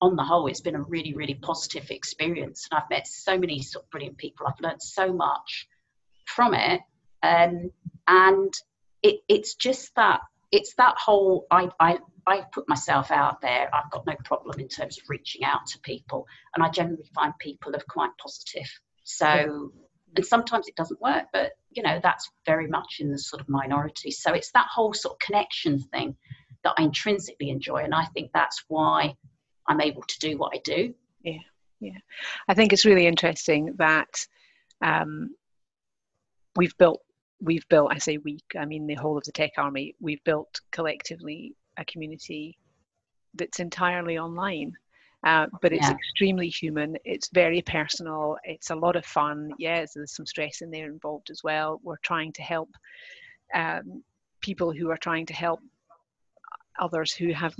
on 0.00 0.16
the 0.16 0.24
whole, 0.24 0.46
it's 0.46 0.60
been 0.60 0.74
a 0.74 0.82
really, 0.82 1.14
really 1.14 1.34
positive 1.34 1.90
experience, 1.90 2.66
and 2.70 2.80
I've 2.80 2.90
met 2.90 3.06
so 3.06 3.38
many 3.38 3.62
sort 3.62 3.84
of 3.84 3.90
brilliant 3.90 4.18
people. 4.18 4.46
I've 4.46 4.60
learned 4.60 4.82
so 4.82 5.12
much 5.12 5.68
from 6.34 6.54
it 6.54 6.80
um, 7.22 7.70
and 8.08 8.52
it, 9.02 9.20
it's 9.28 9.54
just 9.54 9.94
that 9.96 10.20
it's 10.52 10.74
that 10.74 10.96
whole 10.98 11.46
I, 11.50 11.68
I 11.78 11.98
I 12.26 12.42
put 12.52 12.68
myself 12.68 13.10
out 13.10 13.40
there, 13.40 13.68
I've 13.74 13.90
got 13.90 14.06
no 14.06 14.14
problem 14.24 14.60
in 14.60 14.68
terms 14.68 14.98
of 14.98 15.04
reaching 15.08 15.44
out 15.44 15.66
to 15.68 15.80
people, 15.80 16.26
and 16.54 16.64
I 16.64 16.68
generally 16.68 17.08
find 17.14 17.32
people 17.38 17.74
are 17.74 17.82
quite 17.88 18.10
positive. 18.22 18.68
So, 19.04 19.72
and 20.16 20.24
sometimes 20.24 20.68
it 20.68 20.76
doesn't 20.76 21.00
work, 21.00 21.26
but 21.32 21.52
you 21.70 21.82
know 21.82 22.00
that's 22.02 22.30
very 22.46 22.66
much 22.66 22.96
in 23.00 23.10
the 23.10 23.18
sort 23.18 23.40
of 23.40 23.48
minority. 23.48 24.10
So 24.10 24.32
it's 24.32 24.50
that 24.52 24.66
whole 24.72 24.92
sort 24.92 25.14
of 25.14 25.18
connection 25.20 25.78
thing 25.78 26.16
that 26.62 26.74
I 26.76 26.82
intrinsically 26.82 27.50
enjoy, 27.50 27.78
and 27.78 27.94
I 27.94 28.04
think 28.06 28.30
that's 28.32 28.64
why 28.68 29.14
I'm 29.66 29.80
able 29.80 30.02
to 30.02 30.18
do 30.18 30.36
what 30.36 30.52
I 30.54 30.60
do. 30.64 30.94
Yeah, 31.22 31.38
yeah. 31.80 31.98
I 32.48 32.54
think 32.54 32.72
it's 32.72 32.84
really 32.84 33.06
interesting 33.06 33.74
that 33.78 34.26
um, 34.82 35.34
we've 36.56 36.76
built 36.78 37.00
we've 37.40 37.66
built 37.68 37.90
i 37.92 37.98
say 37.98 38.18
we 38.18 38.38
i 38.58 38.64
mean 38.64 38.86
the 38.86 38.94
whole 38.94 39.16
of 39.16 39.24
the 39.24 39.32
tech 39.32 39.52
army 39.56 39.94
we've 40.00 40.22
built 40.24 40.60
collectively 40.72 41.54
a 41.78 41.84
community 41.86 42.56
that's 43.34 43.60
entirely 43.60 44.18
online. 44.18 44.72
Uh, 45.22 45.46
but 45.60 45.72
it's 45.72 45.86
yeah. 45.86 45.94
extremely 45.94 46.48
human. 46.48 46.96
It's 47.04 47.28
very 47.28 47.60
personal. 47.60 48.38
It's 48.42 48.70
a 48.70 48.74
lot 48.74 48.96
of 48.96 49.04
fun. 49.04 49.50
Yes 49.58 49.92
there's 49.94 50.14
some 50.14 50.26
stress 50.26 50.62
in 50.62 50.70
there 50.70 50.86
involved 50.86 51.30
as 51.30 51.42
well. 51.44 51.80
We're 51.82 51.98
trying 52.02 52.32
to 52.34 52.42
help 52.42 52.70
um, 53.54 54.02
people 54.40 54.72
who 54.72 54.90
are 54.90 54.96
trying 54.96 55.26
to 55.26 55.34
help 55.34 55.60
others 56.78 57.12
who 57.12 57.34
have 57.34 57.54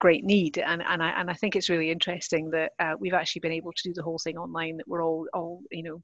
great 0.00 0.24
need. 0.24 0.58
And 0.58 0.82
and 0.82 1.00
I, 1.00 1.10
and 1.10 1.30
I 1.30 1.34
think 1.34 1.54
it's 1.54 1.68
really 1.68 1.90
interesting 1.92 2.50
that 2.50 2.72
uh, 2.80 2.94
we've 2.98 3.14
actually 3.14 3.40
been 3.40 3.52
able 3.52 3.72
to 3.72 3.82
do 3.84 3.94
the 3.94 4.02
whole 4.02 4.18
thing 4.18 4.36
online 4.36 4.76
that 4.78 4.88
we're 4.88 5.04
all 5.04 5.28
all 5.32 5.62
you 5.70 5.84
know 5.84 6.02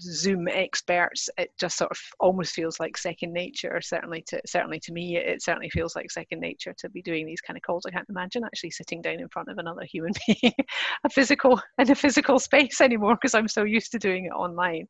Zoom 0.00 0.48
experts, 0.48 1.28
it 1.38 1.50
just 1.58 1.78
sort 1.78 1.90
of 1.90 1.98
almost 2.20 2.54
feels 2.54 2.80
like 2.80 2.96
second 2.96 3.32
nature. 3.32 3.80
Certainly 3.82 4.24
to 4.28 4.40
certainly 4.46 4.80
to 4.80 4.92
me, 4.92 5.16
it, 5.16 5.42
certainly 5.42 5.70
feels 5.70 5.94
like 5.94 6.10
second 6.10 6.40
nature 6.40 6.74
to 6.78 6.88
be 6.88 7.02
doing 7.02 7.26
these 7.26 7.40
kind 7.40 7.56
of 7.56 7.62
calls. 7.62 7.84
I 7.86 7.90
can't 7.90 8.08
imagine 8.08 8.44
actually 8.44 8.70
sitting 8.70 9.02
down 9.02 9.20
in 9.20 9.28
front 9.28 9.48
of 9.48 9.58
another 9.58 9.84
human 9.84 10.12
being, 10.26 10.54
a 11.04 11.08
physical 11.10 11.60
in 11.78 11.90
a 11.90 11.94
physical 11.94 12.38
space 12.38 12.80
anymore 12.80 13.14
because 13.14 13.34
I'm 13.34 13.48
so 13.48 13.64
used 13.64 13.92
to 13.92 13.98
doing 13.98 14.26
it 14.26 14.34
online. 14.34 14.86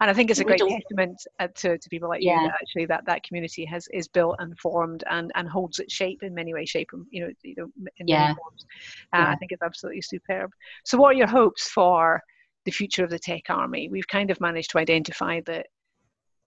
And 0.00 0.10
I 0.10 0.14
think 0.14 0.30
it's 0.30 0.40
a 0.40 0.44
great 0.44 0.60
testament 0.60 1.20
uh, 1.38 1.48
to, 1.56 1.78
to 1.78 1.88
people 1.88 2.08
like 2.08 2.22
yeah. 2.22 2.40
you 2.40 2.48
that 2.48 2.54
actually 2.54 2.86
that 2.86 3.04
that 3.06 3.22
community 3.24 3.64
has 3.66 3.88
is 3.92 4.08
built 4.08 4.36
and 4.38 4.58
formed 4.58 5.04
and 5.10 5.32
and 5.34 5.48
holds 5.48 5.78
its 5.78 5.92
shape 5.92 6.22
in 6.22 6.34
many 6.34 6.54
ways, 6.54 6.68
shape 6.68 6.90
you 7.10 7.22
know 7.24 7.30
you 7.42 7.54
know 7.56 7.70
in 7.98 8.08
yeah. 8.08 8.22
many 8.22 8.34
forms. 8.36 8.66
Uh, 9.12 9.18
yeah. 9.18 9.30
I 9.30 9.36
think 9.36 9.52
it's 9.52 9.62
absolutely 9.62 10.02
superb. 10.02 10.50
So, 10.84 10.98
what 10.98 11.14
are 11.14 11.18
your 11.18 11.26
hopes 11.26 11.68
for? 11.68 12.22
The 12.66 12.72
future 12.72 13.04
of 13.04 13.10
the 13.10 13.18
tech 13.18 13.44
army. 13.48 13.88
We've 13.88 14.08
kind 14.08 14.30
of 14.30 14.40
managed 14.40 14.72
to 14.72 14.78
identify 14.78 15.40
that, 15.46 15.68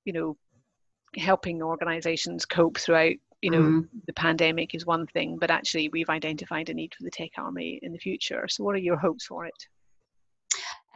you 0.06 0.14
know, 0.14 0.38
helping 1.18 1.64
organizations 1.64 2.46
cope 2.46 2.78
throughout 2.78 3.16
you 3.42 3.50
know 3.50 3.62
mm-hmm. 3.62 3.98
the 4.06 4.14
pandemic 4.14 4.76
is 4.76 4.86
one 4.86 5.08
thing 5.08 5.38
but 5.40 5.50
actually 5.50 5.90
we've 5.90 6.10
identified 6.10 6.70
a 6.70 6.74
need 6.74 6.94
for 6.94 7.04
the 7.04 7.10
tech 7.10 7.32
army 7.38 7.80
in 7.82 7.92
the 7.92 7.98
future 7.98 8.46
so 8.48 8.64
what 8.64 8.76
are 8.76 8.80
your 8.80 8.98
hopes 8.98 9.26
for 9.26 9.46
it 9.46 9.68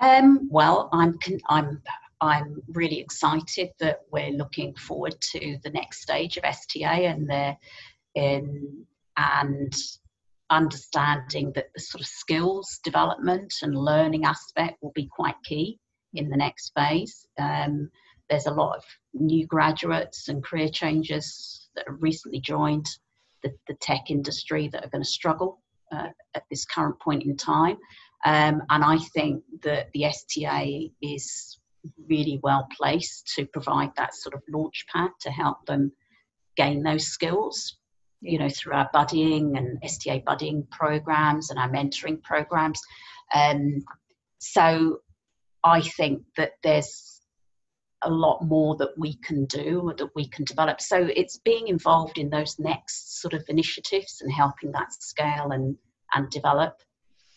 um, 0.02 0.48
well 0.52 0.90
i'm 0.92 1.18
i'm 1.50 1.82
i'm 2.22 2.62
really 2.74 3.00
excited 3.00 3.70
that 3.80 4.02
we're 4.12 4.32
looking 4.32 4.76
forward 4.76 5.16
to 5.22 5.58
the 5.64 5.70
next 5.70 6.02
stage 6.02 6.38
of 6.38 6.44
sta 6.44 7.06
and 7.06 7.30
the 7.30 7.56
in 8.16 8.86
and 9.18 9.74
understanding 10.54 11.52
that 11.56 11.68
the 11.76 11.82
sort 11.82 12.02
of 12.02 12.08
skills 12.08 12.80
development 12.84 13.54
and 13.62 13.76
learning 13.76 14.26
aspect 14.26 14.82
will 14.82 14.92
be 14.94 15.08
quite 15.08 15.36
key 15.44 15.80
in 16.14 16.30
the 16.30 16.38
next 16.38 16.72
phase. 16.76 17.26
Um, 17.40 17.90
there's 18.30 18.46
a 18.46 18.54
lot 18.54 18.78
of 18.78 18.84
new 19.14 19.46
graduates 19.48 20.30
and 20.30 20.44
career 20.44 20.70
changers 20.70 21.70
that 21.76 21.86
have 21.88 22.02
recently 22.02 22.40
joined 22.40 22.86
the, 23.42 23.52
the 23.68 23.76
tech 23.82 24.10
industry 24.10 24.70
that 24.70 24.86
are 24.86 24.90
going 24.90 25.04
to 25.04 25.10
struggle 25.10 25.62
uh, 25.92 26.10
at 26.34 26.44
this 26.50 26.66
current 26.66 27.00
point 27.00 27.24
in 27.24 27.36
time. 27.36 27.78
Um, 28.26 28.62
and 28.70 28.84
I 28.84 28.98
think 29.14 29.44
that 29.64 29.90
the 29.94 30.06
STA 30.06 30.92
is 31.02 31.60
really 32.10 32.40
well 32.42 32.68
placed 32.78 33.34
to 33.36 33.46
provide 33.46 33.92
that 33.98 34.16
sort 34.16 34.34
of 34.36 34.42
launch 34.50 34.86
pad 34.94 35.10
to 35.22 35.30
help 35.30 35.66
them 35.66 35.92
gain 36.56 36.84
those 36.84 37.08
skills 37.08 37.78
you 38.24 38.40
know, 38.40 38.50
through 38.50 38.74
our 38.74 38.90
buddying 38.94 39.58
and 39.58 39.78
STA 39.84 40.24
buddying 40.26 40.70
programs 40.70 41.50
and 41.50 41.60
our 41.60 41.70
mentoring 41.70 42.22
programs. 42.24 42.82
Um, 43.34 43.84
so 44.40 45.00
I 45.64 45.82
think 45.82 46.24
that 46.38 46.54
there's 46.64 47.22
a 48.04 48.10
lot 48.10 48.44
more 48.44 48.76
that 48.78 48.98
we 48.98 49.16
can 49.18 49.46
do 49.46 49.94
that 49.98 50.10
we 50.16 50.28
can 50.28 50.46
develop. 50.46 50.82
So 50.82 51.10
it's 51.16 51.38
being 51.38 51.68
involved 51.68 52.18
in 52.18 52.30
those 52.30 52.60
next 52.60 53.22
sort 53.22 53.34
of 53.34 53.44
initiatives 53.48 54.22
and 54.22 54.32
helping 54.32 54.72
that 54.72 54.94
scale 54.94 55.52
and 55.52 55.78
and 56.14 56.30
develop. 56.30 56.78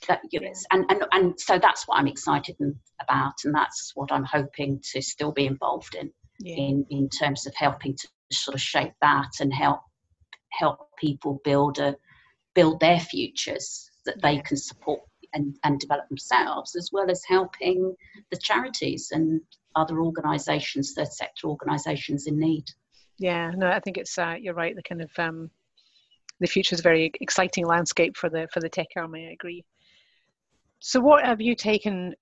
That 0.09 0.21
you 0.31 0.41
know, 0.41 0.53
and, 0.73 0.85
and 0.91 1.05
and 1.13 1.41
so 1.41 1.59
that's 1.59 1.89
what 1.89 1.99
I'm 1.99 2.07
excited 2.07 2.57
about, 3.01 3.35
and 3.45 3.55
that's 3.55 3.93
what 3.95 4.13
I'm 4.13 4.25
hoping 4.25 4.81
to 4.93 5.01
still 5.01 5.33
be 5.33 5.47
involved 5.47 5.95
in, 5.95 6.11
yeah. 6.39 6.57
in 6.57 6.87
in 6.91 7.09
terms 7.09 7.47
of 7.47 7.55
helping 7.55 7.97
to 7.97 8.09
sort 8.31 8.55
of 8.55 8.61
shape 8.61 8.93
that 9.01 9.31
and 9.41 9.55
help 9.55 9.81
help 10.57 10.89
people 10.97 11.41
build 11.45 11.79
a 11.79 11.97
build 12.55 12.81
their 12.81 13.01
futures 13.01 13.91
that 14.07 14.21
they 14.23 14.39
can 14.39 14.57
support 14.57 15.01
and, 15.35 15.55
and 15.65 15.79
develop 15.79 16.09
themselves, 16.09 16.75
as 16.75 16.91
well 16.93 17.11
as 17.11 17.23
helping 17.29 17.95
the 18.31 18.39
charities 18.39 19.11
and 19.13 19.41
other 19.75 20.01
organisations, 20.01 20.95
third 20.95 21.13
sector 21.13 21.49
organisations 21.49 22.27
in 22.27 22.39
need. 22.39 22.65
Yeah, 23.19 23.51
no, 23.55 23.69
I 23.69 23.81
think 23.81 23.99
it's 23.99 24.19
uh, 24.19 24.35
you're 24.41 24.55
right. 24.55 24.75
The 24.75 24.83
kind 24.83 25.03
of 25.03 25.11
um, 25.19 25.51
the 26.41 26.47
future 26.47 26.75
is 26.75 26.81
a 26.81 26.83
very 26.83 27.13
exciting 27.21 27.67
landscape 27.67 28.17
for 28.17 28.29
the 28.29 28.49
for 28.53 28.61
the 28.61 28.69
tech 28.69 28.89
army. 28.97 29.27
I 29.29 29.33
agree. 29.33 29.65
So, 30.81 31.01
what 31.01 31.25
have 31.25 31.41
you 31.41 31.55
taken 31.55 32.15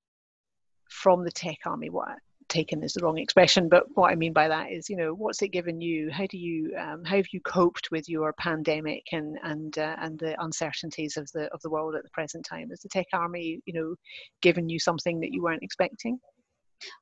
from 0.88 1.24
the 1.24 1.32
tech 1.32 1.58
army? 1.66 1.90
What 1.90 2.16
taken 2.54 2.82
is 2.82 2.92
the 2.94 3.04
wrong 3.04 3.18
expression, 3.18 3.68
but 3.68 3.84
what 3.94 4.10
I 4.10 4.14
mean 4.14 4.32
by 4.32 4.48
that 4.48 4.70
is, 4.70 4.88
you 4.88 4.96
know, 4.96 5.12
what's 5.12 5.42
it 5.42 5.48
given 5.48 5.80
you? 5.80 6.10
How 6.10 6.26
do 6.26 6.38
you, 6.38 6.74
um, 6.78 7.04
how 7.04 7.16
have 7.16 7.32
you 7.32 7.40
coped 7.40 7.90
with 7.90 8.08
your 8.08 8.32
pandemic 8.34 9.04
and 9.12 9.38
and 9.42 9.76
uh, 9.76 9.96
and 9.98 10.18
the 10.18 10.40
uncertainties 10.42 11.16
of 11.16 11.30
the 11.32 11.52
of 11.52 11.60
the 11.62 11.70
world 11.70 11.94
at 11.94 12.04
the 12.04 12.10
present 12.10 12.46
time? 12.46 12.70
Has 12.70 12.80
the 12.80 12.88
tech 12.88 13.08
army, 13.12 13.60
you 13.66 13.74
know, 13.74 13.94
given 14.40 14.68
you 14.68 14.78
something 14.78 15.20
that 15.20 15.32
you 15.32 15.42
weren't 15.42 15.62
expecting? 15.62 16.18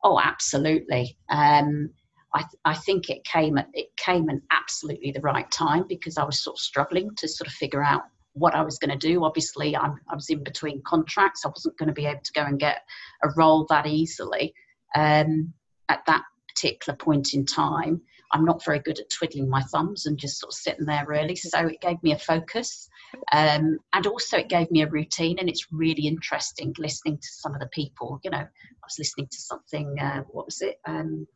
Oh, 0.03 0.19
absolutely. 0.19 1.17
Um, 1.29 1.91
I, 2.35 2.41
th- 2.41 2.61
I 2.65 2.75
think 2.75 3.11
it 3.11 3.25
came 3.25 3.59
at 3.59 3.69
it 3.75 3.89
came 3.97 4.31
at 4.31 4.41
absolutely 4.51 5.13
the 5.13 5.21
right 5.21 5.51
time 5.51 5.85
because 5.89 6.17
I 6.19 6.25
was 6.25 6.43
sort 6.43 6.57
of 6.57 6.61
struggling 6.61 7.11
to 7.17 7.29
sort 7.29 7.49
of 7.49 7.55
figure 7.55 7.83
out 7.83 8.03
what 8.35 8.55
I 8.55 8.63
was 8.63 8.79
going 8.79 8.97
to 8.99 9.09
do. 9.09 9.25
Obviously, 9.25 9.77
I'm, 9.77 9.97
I 10.09 10.15
was 10.15 10.31
in 10.31 10.43
between 10.43 10.83
contracts. 10.87 11.45
I 11.45 11.49
wasn't 11.49 11.77
going 11.77 11.89
to 11.89 11.93
be 11.95 12.07
able 12.07 12.23
to 12.25 12.33
go 12.33 12.45
and 12.45 12.59
get 12.59 12.79
a 13.23 13.29
role 13.37 13.67
that 13.69 13.87
easily 13.87 14.55
um, 14.95 15.53
at 15.89 16.05
that 16.07 16.23
particular 16.49 16.97
point 16.97 17.35
in 17.35 17.45
time. 17.45 18.01
I'm 18.35 18.45
not 18.45 18.65
very 18.65 18.79
good 18.79 18.99
at 18.99 19.11
twiddling 19.11 19.49
my 19.49 19.63
thumbs 19.63 20.07
and 20.07 20.19
just 20.19 20.41
sort 20.41 20.53
of 20.53 20.57
sitting 20.57 20.87
there 20.87 21.05
really. 21.07 21.37
So 21.37 21.67
it 21.67 21.81
gave 21.81 22.03
me 22.03 22.13
a 22.13 22.19
focus. 22.19 22.89
Um, 23.31 23.79
and 23.93 24.07
also 24.07 24.39
it 24.39 24.49
gave 24.49 24.71
me 24.71 24.83
a 24.83 24.89
routine 24.89 25.39
and 25.39 25.49
it's 25.49 25.67
really 25.71 26.07
interesting 26.07 26.75
listening 26.79 27.19
to 27.19 27.29
some 27.29 27.53
of 27.53 27.61
the 27.61 27.69
people, 27.69 28.21
you 28.25 28.31
know, 28.31 28.39
I 28.39 28.87
was 28.87 28.99
listening 28.99 29.29
to 29.31 29.39
something, 29.39 29.99
uh, 30.01 30.23
what 30.31 30.47
was 30.47 30.63
it? 30.63 30.77
Um, 30.87 31.27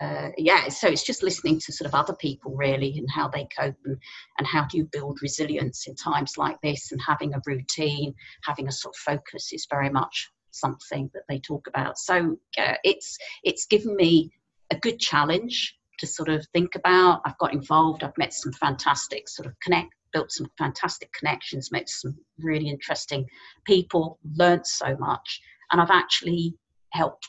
uh, 0.00 0.28
yeah, 0.38 0.68
so 0.68 0.88
it's 0.88 1.04
just 1.04 1.22
listening 1.22 1.58
to 1.60 1.72
sort 1.72 1.86
of 1.86 1.94
other 1.94 2.14
people 2.14 2.54
really 2.56 2.96
and 2.96 3.08
how 3.10 3.28
they 3.28 3.46
cope 3.58 3.76
and, 3.84 3.98
and 4.38 4.46
how 4.46 4.64
do 4.64 4.78
you 4.78 4.88
build 4.92 5.18
resilience 5.22 5.86
in 5.86 5.94
times 5.94 6.38
like 6.38 6.60
this 6.62 6.90
and 6.92 7.00
having 7.06 7.34
a 7.34 7.40
routine, 7.44 8.14
having 8.44 8.68
a 8.68 8.72
sort 8.72 8.94
of 8.94 8.98
focus 8.98 9.52
is 9.52 9.66
very 9.68 9.90
much 9.90 10.30
something 10.52 11.10
that 11.14 11.22
they 11.28 11.38
talk 11.38 11.66
about. 11.66 11.98
So 11.98 12.36
uh, 12.58 12.74
it's 12.84 13.18
it's 13.44 13.66
given 13.66 13.96
me 13.96 14.30
a 14.70 14.76
good 14.76 14.98
challenge 14.98 15.76
to 15.98 16.06
sort 16.06 16.28
of 16.28 16.46
think 16.52 16.74
about. 16.74 17.20
I've 17.24 17.38
got 17.38 17.52
involved. 17.52 18.02
I've 18.02 18.16
met 18.18 18.32
some 18.32 18.52
fantastic 18.52 19.28
sort 19.28 19.46
of 19.46 19.54
connect, 19.62 19.94
built 20.12 20.30
some 20.32 20.46
fantastic 20.58 21.12
connections, 21.12 21.72
met 21.72 21.88
some 21.88 22.16
really 22.38 22.68
interesting 22.68 23.26
people, 23.64 24.18
learnt 24.36 24.66
so 24.66 24.96
much, 24.98 25.40
and 25.72 25.80
I've 25.80 25.90
actually 25.90 26.54
helped 26.92 27.28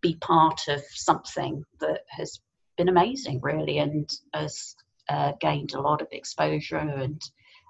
be 0.00 0.16
part 0.16 0.60
of 0.68 0.82
something 0.90 1.62
that 1.80 2.00
has 2.08 2.40
been 2.78 2.88
amazing, 2.88 3.40
really, 3.42 3.78
and 3.78 4.08
has 4.32 4.74
uh, 5.08 5.32
gained 5.40 5.74
a 5.74 5.80
lot 5.80 6.00
of 6.00 6.08
exposure 6.12 6.76
and 6.76 7.20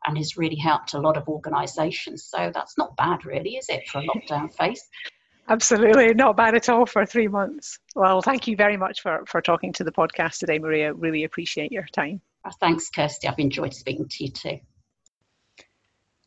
and 0.07 0.17
has 0.17 0.37
really 0.37 0.57
helped 0.57 0.95
a 0.95 1.01
lot 1.01 1.17
of 1.17 1.29
organisations. 1.29 2.25
So 2.25 2.51
that's 2.55 2.77
not 2.79 2.97
bad, 2.97 3.25
really, 3.25 3.57
is 3.57 3.69
it, 3.69 3.89
for 3.89 3.99
a 3.99 4.05
lockdown 4.05 4.55
phase? 4.55 4.83
Absolutely, 5.49 6.15
not 6.15 6.37
bad 6.37 6.55
at 6.55 6.69
all 6.69 6.87
for 6.87 7.05
three 7.05 7.29
months. 7.29 7.79
Well, 7.97 8.23
thank 8.23 8.47
you 8.47 8.57
very 8.57 8.77
much 8.77 9.01
for, 9.01 9.25
for 9.27 9.43
talking 9.43 9.73
to 9.75 9.85
the 9.85 9.93
podcast 9.93 10.39
today, 10.39 10.59
Maria. 10.59 10.95
Really 10.95 11.25
appreciate 11.25 11.73
your 11.73 11.87
time. 11.93 12.21
Oh, 12.47 12.53
thanks, 12.61 12.89
Kirsty. 12.89 13.29
I've 13.29 13.39
enjoyed 13.39 13.75
speaking 13.75 14.09
to 14.09 14.25
you 14.25 14.31
too. 14.31 14.59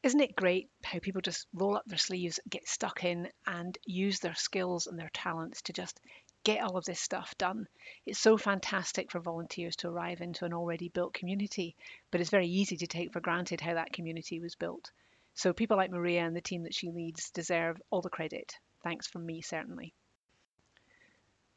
Isn't 0.03 0.19
it 0.19 0.35
great 0.35 0.69
how 0.83 0.99
people 0.99 1.21
just 1.21 1.47
roll 1.53 1.77
up 1.77 1.83
their 1.85 1.97
sleeves, 1.97 2.37
get 2.49 2.67
stuck 2.67 3.05
in, 3.05 3.29
and 3.47 3.77
use 3.85 4.19
their 4.19 4.35
skills 4.35 4.87
and 4.87 4.99
their 4.99 5.11
talents 5.13 5.61
to 5.63 5.73
just 5.73 6.01
get 6.43 6.61
all 6.61 6.77
of 6.77 6.85
this 6.85 6.99
stuff 6.99 7.37
done. 7.37 7.67
It's 8.05 8.19
so 8.19 8.37
fantastic 8.37 9.11
for 9.11 9.19
volunteers 9.19 9.75
to 9.77 9.87
arrive 9.87 10.21
into 10.21 10.45
an 10.45 10.53
already 10.53 10.89
built 10.89 11.13
community, 11.13 11.75
but 12.11 12.21
it's 12.21 12.29
very 12.29 12.47
easy 12.47 12.77
to 12.77 12.87
take 12.87 13.13
for 13.13 13.21
granted 13.21 13.61
how 13.61 13.73
that 13.75 13.93
community 13.93 14.39
was 14.39 14.55
built. 14.55 14.91
So 15.33 15.53
people 15.53 15.77
like 15.77 15.91
Maria 15.91 16.25
and 16.25 16.35
the 16.35 16.41
team 16.41 16.63
that 16.63 16.75
she 16.75 16.91
leads 16.91 17.31
deserve 17.31 17.81
all 17.89 18.01
the 18.01 18.09
credit. 18.09 18.57
Thanks 18.83 19.07
from 19.07 19.25
me, 19.25 19.41
certainly. 19.41 19.93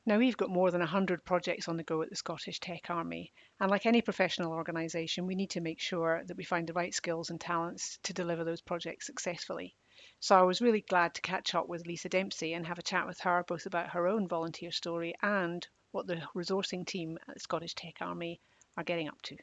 Now, 0.08 0.18
we've 0.18 0.36
got 0.36 0.50
more 0.50 0.70
than 0.70 0.80
100 0.80 1.24
projects 1.24 1.66
on 1.66 1.76
the 1.76 1.82
go 1.82 2.00
at 2.00 2.10
the 2.10 2.14
Scottish 2.14 2.60
Tech 2.60 2.88
Army, 2.90 3.32
and 3.58 3.68
like 3.68 3.86
any 3.86 4.02
professional 4.02 4.52
organisation, 4.52 5.26
we 5.26 5.34
need 5.34 5.50
to 5.50 5.60
make 5.60 5.80
sure 5.80 6.22
that 6.24 6.36
we 6.36 6.44
find 6.44 6.68
the 6.68 6.74
right 6.74 6.94
skills 6.94 7.30
and 7.30 7.40
talents 7.40 7.98
to 8.04 8.12
deliver 8.12 8.44
those 8.44 8.60
projects 8.60 9.06
successfully. 9.06 9.74
So 10.20 10.36
I 10.36 10.42
was 10.42 10.60
really 10.60 10.84
glad 10.88 11.14
to 11.14 11.20
catch 11.20 11.54
up 11.54 11.68
with 11.68 11.86
Lisa 11.86 12.08
Dempsey 12.08 12.54
and 12.54 12.66
have 12.66 12.78
a 12.78 12.82
chat 12.82 13.06
with 13.06 13.20
her 13.20 13.44
both 13.46 13.66
about 13.66 13.90
her 13.90 14.06
own 14.06 14.26
volunteer 14.26 14.72
story 14.72 15.14
and 15.22 15.66
what 15.92 16.06
the 16.06 16.20
resourcing 16.34 16.86
team 16.86 17.18
at 17.28 17.34
the 17.34 17.40
Scottish 17.40 17.74
Tech 17.74 17.96
Army 18.00 18.40
are 18.76 18.84
getting 18.84 19.08
up 19.08 19.20
to. 19.22 19.36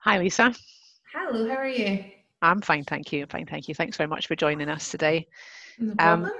Hi, 0.00 0.18
Lisa. 0.18 0.54
Hello, 1.12 1.48
how 1.48 1.56
are 1.56 1.68
you? 1.68 2.04
I'm 2.40 2.60
fine, 2.60 2.84
thank 2.84 3.12
you. 3.12 3.22
I'm 3.22 3.28
Fine, 3.28 3.46
thank 3.46 3.68
you. 3.68 3.74
Thanks 3.74 3.96
very 3.96 4.08
much 4.08 4.26
for 4.26 4.36
joining 4.36 4.68
us 4.68 4.90
today. 4.90 5.26
No 5.78 5.90
um, 5.90 5.96
problem. 5.96 6.24
Um, 6.24 6.32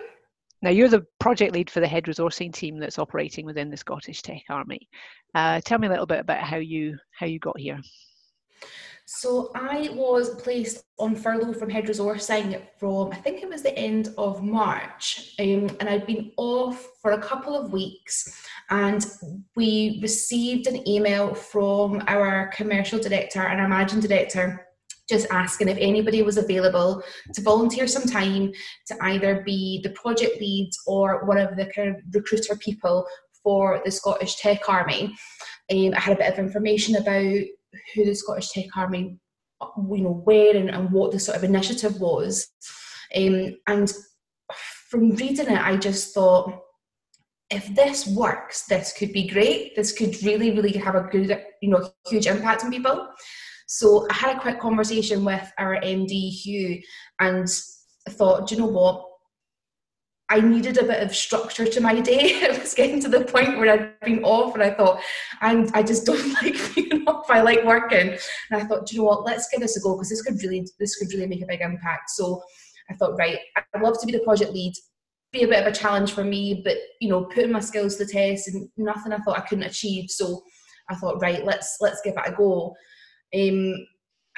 now, 0.60 0.70
you're 0.70 0.88
the 0.88 1.06
project 1.20 1.52
lead 1.52 1.70
for 1.70 1.78
the 1.80 1.86
head 1.86 2.04
resourcing 2.04 2.52
team 2.52 2.78
that's 2.78 2.98
operating 2.98 3.46
within 3.46 3.70
the 3.70 3.76
Scottish 3.76 4.22
Tech 4.22 4.42
Army. 4.48 4.88
Uh, 5.34 5.60
tell 5.64 5.78
me 5.78 5.86
a 5.86 5.90
little 5.90 6.06
bit 6.06 6.18
about 6.18 6.42
how 6.42 6.56
you 6.56 6.98
how 7.12 7.26
you 7.26 7.38
got 7.38 7.58
here. 7.58 7.80
So 9.10 9.50
I 9.54 9.88
was 9.94 10.34
placed 10.42 10.84
on 10.98 11.16
furlough 11.16 11.54
from 11.54 11.70
head 11.70 11.86
resourcing 11.86 12.60
from 12.78 13.10
I 13.10 13.16
think 13.16 13.42
it 13.42 13.48
was 13.48 13.62
the 13.62 13.76
end 13.76 14.12
of 14.18 14.42
March, 14.42 15.34
um, 15.38 15.70
and 15.80 15.88
I'd 15.88 16.06
been 16.06 16.30
off 16.36 16.86
for 17.00 17.12
a 17.12 17.20
couple 17.20 17.56
of 17.56 17.72
weeks, 17.72 18.38
and 18.68 19.04
we 19.56 19.98
received 20.02 20.66
an 20.66 20.86
email 20.86 21.32
from 21.32 22.02
our 22.06 22.48
commercial 22.48 22.98
director 22.98 23.40
and 23.40 23.60
our 23.60 23.68
managing 23.68 24.00
director 24.00 24.66
just 25.08 25.26
asking 25.30 25.68
if 25.68 25.78
anybody 25.80 26.20
was 26.20 26.36
available 26.36 27.02
to 27.32 27.40
volunteer 27.40 27.86
some 27.86 28.04
time 28.04 28.52
to 28.86 28.96
either 29.04 29.40
be 29.40 29.80
the 29.82 29.90
project 29.90 30.38
lead 30.38 30.70
or 30.86 31.24
one 31.24 31.38
of 31.38 31.56
the 31.56 31.64
kind 31.74 31.88
of 31.88 31.96
recruiter 32.12 32.56
people 32.56 33.06
for 33.42 33.80
the 33.84 33.90
Scottish 33.90 34.36
Tech 34.36 34.68
Army. 34.68 35.14
Um, 35.70 35.94
I 35.96 36.00
had 36.00 36.16
a 36.16 36.20
bit 36.20 36.32
of 36.32 36.38
information 36.38 36.96
about 36.96 37.42
who 37.94 38.04
the 38.04 38.14
Scottish 38.14 38.50
Tech 38.50 38.76
Army, 38.76 39.18
you 39.60 40.02
know, 40.02 40.22
where 40.24 40.56
and, 40.56 40.70
and 40.70 40.90
what 40.92 41.12
the 41.12 41.18
sort 41.18 41.36
of 41.36 41.44
initiative 41.44 42.00
was. 42.00 42.48
Um, 43.16 43.56
and 43.66 43.92
from 44.90 45.10
reading 45.10 45.48
it, 45.48 45.60
I 45.60 45.76
just 45.76 46.14
thought, 46.14 46.60
if 47.50 47.74
this 47.74 48.06
works, 48.06 48.66
this 48.66 48.92
could 48.92 49.12
be 49.12 49.26
great. 49.26 49.74
This 49.74 49.92
could 49.92 50.22
really, 50.22 50.50
really 50.50 50.72
have 50.72 50.94
a 50.94 51.08
good, 51.10 51.42
you 51.62 51.70
know, 51.70 51.90
huge 52.06 52.26
impact 52.26 52.64
on 52.64 52.70
people. 52.70 53.08
So 53.66 54.06
I 54.10 54.14
had 54.14 54.36
a 54.36 54.40
quick 54.40 54.60
conversation 54.60 55.24
with 55.24 55.50
our 55.58 55.76
MD, 55.80 56.30
Hugh, 56.30 56.80
and 57.20 57.46
thought, 58.10 58.48
do 58.48 58.54
you 58.54 58.60
know 58.62 58.66
what? 58.68 59.04
I 60.30 60.40
needed 60.40 60.76
a 60.76 60.84
bit 60.84 61.02
of 61.02 61.14
structure 61.14 61.66
to 61.66 61.80
my 61.80 62.00
day. 62.00 62.18
it 62.20 62.60
was 62.60 62.74
getting 62.74 63.00
to 63.00 63.08
the 63.08 63.24
point 63.24 63.58
where 63.58 63.72
I'd 63.72 64.00
been 64.00 64.24
off, 64.24 64.54
and 64.54 64.62
I 64.62 64.70
thought, 64.70 65.00
and 65.40 65.70
I 65.74 65.82
just 65.82 66.04
don't 66.04 66.32
like 66.42 66.74
being 66.74 67.06
off. 67.06 67.30
I 67.30 67.40
like 67.40 67.64
working, 67.64 68.10
and 68.10 68.62
I 68.62 68.64
thought, 68.64 68.86
do 68.86 68.96
you 68.96 69.02
know 69.02 69.08
what? 69.08 69.24
Let's 69.24 69.48
give 69.50 69.60
this 69.60 69.76
a 69.76 69.80
go 69.80 69.94
because 69.94 70.10
this 70.10 70.22
could 70.22 70.40
really, 70.42 70.66
this 70.78 70.96
could 70.96 71.08
really 71.12 71.26
make 71.26 71.42
a 71.42 71.46
big 71.46 71.60
impact. 71.60 72.10
So 72.10 72.42
I 72.90 72.94
thought, 72.94 73.18
right, 73.18 73.38
I'd 73.56 73.82
love 73.82 74.00
to 74.00 74.06
be 74.06 74.12
the 74.12 74.20
project 74.20 74.52
lead. 74.52 74.74
Be 75.32 75.42
a 75.42 75.48
bit 75.48 75.66
of 75.66 75.72
a 75.72 75.76
challenge 75.76 76.12
for 76.12 76.24
me, 76.24 76.62
but 76.64 76.76
you 77.00 77.08
know, 77.08 77.24
putting 77.24 77.52
my 77.52 77.60
skills 77.60 77.96
to 77.96 78.04
the 78.04 78.10
test 78.10 78.48
and 78.48 78.68
nothing 78.76 79.12
I 79.12 79.18
thought 79.18 79.38
I 79.38 79.46
couldn't 79.46 79.64
achieve. 79.64 80.10
So 80.10 80.42
I 80.88 80.94
thought, 80.94 81.20
right, 81.20 81.44
let's 81.44 81.76
let's 81.80 82.00
give 82.02 82.14
it 82.16 82.22
a 82.26 82.32
go. 82.32 82.74
Um, 83.34 83.74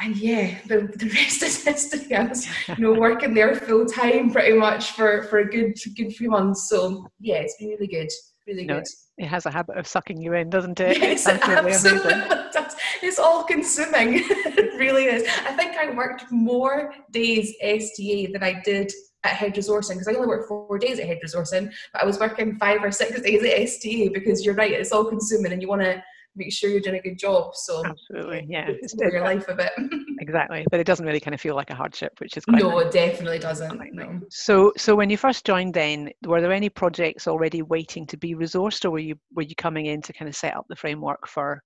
and 0.00 0.16
yeah, 0.16 0.58
the, 0.66 0.92
the 0.96 1.08
rest 1.08 1.42
is 1.42 1.64
history. 1.64 2.14
I 2.14 2.24
was, 2.24 2.46
you 2.68 2.76
know, 2.78 2.92
working 2.92 3.34
there 3.34 3.54
full 3.54 3.86
time 3.86 4.30
pretty 4.30 4.56
much 4.56 4.92
for, 4.92 5.24
for 5.24 5.38
a 5.38 5.48
good 5.48 5.74
good 5.96 6.14
few 6.14 6.30
months. 6.30 6.68
So 6.68 7.06
yeah, 7.20 7.36
it's 7.36 7.56
been 7.58 7.68
really 7.68 7.86
good, 7.86 8.08
really 8.46 8.64
good. 8.64 8.86
It 9.18 9.26
has 9.26 9.44
a 9.46 9.50
habit 9.50 9.76
of 9.76 9.86
sucking 9.86 10.20
you 10.20 10.32
in, 10.32 10.48
doesn't 10.48 10.80
it? 10.80 10.98
Yes, 11.00 11.26
it's 11.26 11.42
absolutely. 11.44 12.12
Does. 12.52 12.74
It's 13.02 13.18
all 13.18 13.44
consuming. 13.44 14.14
it 14.24 14.78
really 14.78 15.04
is. 15.04 15.28
I 15.46 15.52
think 15.52 15.76
I 15.76 15.94
worked 15.94 16.30
more 16.30 16.92
days 17.10 17.54
STA 17.62 18.32
than 18.32 18.42
I 18.42 18.60
did 18.64 18.92
at 19.24 19.32
head 19.32 19.54
resourcing 19.54 19.94
because 19.98 20.08
I 20.08 20.14
only 20.14 20.28
worked 20.28 20.48
four 20.48 20.78
days 20.78 20.98
at 20.98 21.06
head 21.06 21.18
resourcing, 21.24 21.70
but 21.92 22.02
I 22.02 22.06
was 22.06 22.18
working 22.18 22.56
five 22.56 22.82
or 22.82 22.90
six 22.90 23.20
days 23.20 23.42
at 23.42 23.58
STA 23.60 24.08
because 24.08 24.44
you're 24.44 24.54
right, 24.54 24.72
it's 24.72 24.92
all 24.92 25.04
consuming 25.04 25.52
and 25.52 25.60
you 25.60 25.68
want 25.68 25.82
to 25.82 26.02
make 26.36 26.52
sure 26.52 26.70
you're 26.70 26.80
doing 26.80 26.98
a 26.98 27.02
good 27.02 27.18
job. 27.18 27.54
So 27.54 27.84
absolutely, 27.84 28.46
yeah, 28.48 28.66
it's 28.68 28.94
your 28.96 29.22
life 29.22 29.46
a 29.48 29.54
bit. 29.54 29.72
exactly, 30.20 30.64
but 30.70 30.80
it 30.80 30.86
doesn't 30.86 31.06
really 31.06 31.20
kind 31.20 31.34
of 31.34 31.40
feel 31.40 31.54
like 31.54 31.70
a 31.70 31.74
hardship, 31.74 32.12
which 32.18 32.36
is 32.36 32.44
quite 32.44 32.62
no, 32.62 32.78
nice. 32.78 32.86
it 32.86 32.92
definitely 32.92 33.38
doesn't. 33.38 33.94
No. 33.94 34.20
So, 34.30 34.72
so 34.76 34.94
when 34.94 35.10
you 35.10 35.16
first 35.16 35.44
joined, 35.44 35.74
then 35.74 36.10
were 36.26 36.40
there 36.40 36.52
any 36.52 36.68
projects 36.68 37.26
already 37.26 37.62
waiting 37.62 38.06
to 38.06 38.16
be 38.16 38.34
resourced, 38.34 38.84
or 38.84 38.90
were 38.90 38.98
you 38.98 39.16
were 39.34 39.42
you 39.42 39.54
coming 39.56 39.86
in 39.86 40.02
to 40.02 40.12
kind 40.12 40.28
of 40.28 40.36
set 40.36 40.56
up 40.56 40.66
the 40.68 40.76
framework 40.76 41.26
for 41.26 41.62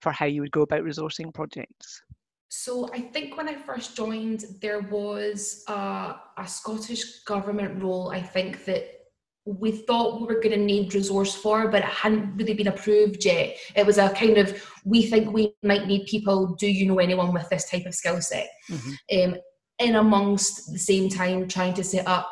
for 0.00 0.12
how 0.12 0.26
you 0.26 0.40
would 0.42 0.52
go 0.52 0.62
about 0.62 0.82
resourcing 0.82 1.32
projects? 1.32 2.02
So 2.56 2.88
I 2.94 3.00
think 3.00 3.36
when 3.36 3.48
I 3.48 3.56
first 3.56 3.96
joined, 3.96 4.44
there 4.60 4.80
was 4.80 5.64
a, 5.66 6.14
a 6.38 6.46
Scottish 6.46 7.24
government 7.24 7.82
role. 7.82 8.10
I 8.10 8.22
think 8.22 8.64
that 8.66 8.86
we 9.46 9.72
thought 9.72 10.20
we 10.20 10.26
were 10.26 10.40
going 10.40 10.58
to 10.58 10.64
need 10.64 10.94
resource 10.94 11.34
for, 11.34 11.68
but 11.68 11.82
it 11.82 11.88
hadn't 11.88 12.36
really 12.36 12.54
been 12.54 12.68
approved 12.68 13.24
yet. 13.24 13.56
It 13.76 13.84
was 13.84 13.98
a 13.98 14.08
kind 14.10 14.38
of 14.38 14.62
we 14.84 15.02
think 15.02 15.32
we 15.32 15.54
might 15.62 15.86
need 15.86 16.06
people. 16.06 16.54
Do 16.54 16.66
you 16.66 16.86
know 16.86 16.98
anyone 16.98 17.32
with 17.32 17.48
this 17.50 17.68
type 17.68 17.84
of 17.86 17.94
skill 17.94 18.20
set? 18.20 18.48
Mm-hmm. 18.70 19.34
Um, 19.34 19.40
in 19.80 19.96
amongst 19.96 20.72
the 20.72 20.78
same 20.78 21.08
time, 21.08 21.48
trying 21.48 21.74
to 21.74 21.84
set 21.84 22.06
up 22.06 22.30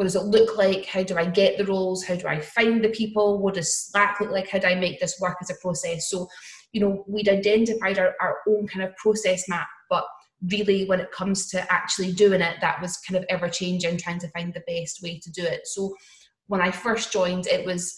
what 0.00 0.04
does 0.04 0.16
it 0.16 0.24
look 0.24 0.56
like? 0.56 0.86
How 0.86 1.02
do 1.02 1.18
I 1.18 1.26
get 1.26 1.58
the 1.58 1.66
roles? 1.66 2.02
How 2.02 2.14
do 2.14 2.26
I 2.26 2.40
find 2.40 2.82
the 2.82 2.88
people? 2.88 3.38
What 3.38 3.52
does 3.52 3.90
Slack 3.90 4.18
look 4.18 4.30
like? 4.30 4.48
How 4.48 4.58
do 4.58 4.66
I 4.66 4.74
make 4.74 4.98
this 4.98 5.20
work 5.20 5.36
as 5.42 5.50
a 5.50 5.54
process? 5.60 6.08
So, 6.08 6.26
you 6.72 6.80
know, 6.80 7.04
we'd 7.06 7.28
identified 7.28 7.98
our, 7.98 8.14
our 8.18 8.38
own 8.48 8.66
kind 8.66 8.82
of 8.82 8.96
process 8.96 9.46
map, 9.46 9.68
but 9.90 10.06
really 10.50 10.86
when 10.86 11.00
it 11.00 11.12
comes 11.12 11.50
to 11.50 11.70
actually 11.70 12.12
doing 12.12 12.40
it, 12.40 12.56
that 12.62 12.80
was 12.80 12.96
kind 13.06 13.18
of 13.18 13.26
ever 13.28 13.46
changing, 13.50 13.98
trying 13.98 14.18
to 14.20 14.30
find 14.30 14.54
the 14.54 14.62
best 14.66 15.02
way 15.02 15.18
to 15.18 15.30
do 15.32 15.42
it. 15.42 15.66
So 15.66 15.94
when 16.50 16.60
I 16.60 16.72
first 16.72 17.12
joined, 17.12 17.46
it 17.46 17.64
was 17.64 17.96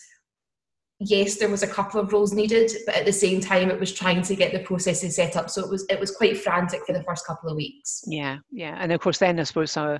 yes, 1.00 1.36
there 1.36 1.48
was 1.48 1.62
a 1.62 1.66
couple 1.66 1.98
of 1.98 2.12
roles 2.12 2.32
needed, 2.32 2.70
but 2.84 2.94
at 2.94 3.06
the 3.06 3.12
same 3.12 3.40
time, 3.40 3.70
it 3.70 3.80
was 3.80 3.92
trying 3.92 4.22
to 4.22 4.36
get 4.36 4.52
the 4.52 4.60
processes 4.60 5.16
set 5.16 5.36
up. 5.36 5.48
So 5.48 5.64
it 5.64 5.70
was 5.70 5.86
it 5.88 5.98
was 5.98 6.10
quite 6.10 6.36
frantic 6.36 6.82
for 6.86 6.92
the 6.92 7.02
first 7.02 7.26
couple 7.26 7.48
of 7.48 7.56
weeks. 7.56 8.02
Yeah, 8.06 8.38
yeah, 8.50 8.76
and 8.78 8.92
of 8.92 9.00
course, 9.00 9.18
then 9.18 9.40
I 9.40 9.44
suppose 9.44 9.74
uh, 9.76 9.98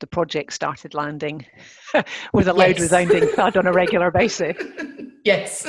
the 0.00 0.06
project 0.06 0.52
started 0.52 0.92
landing 0.92 1.46
with 2.34 2.46
a 2.46 2.52
loud, 2.52 2.72
yes. 2.72 2.80
resounding 2.80 3.26
thud 3.34 3.56
on 3.56 3.66
a 3.66 3.72
regular 3.72 4.10
basis. 4.10 4.56
yes. 5.24 5.66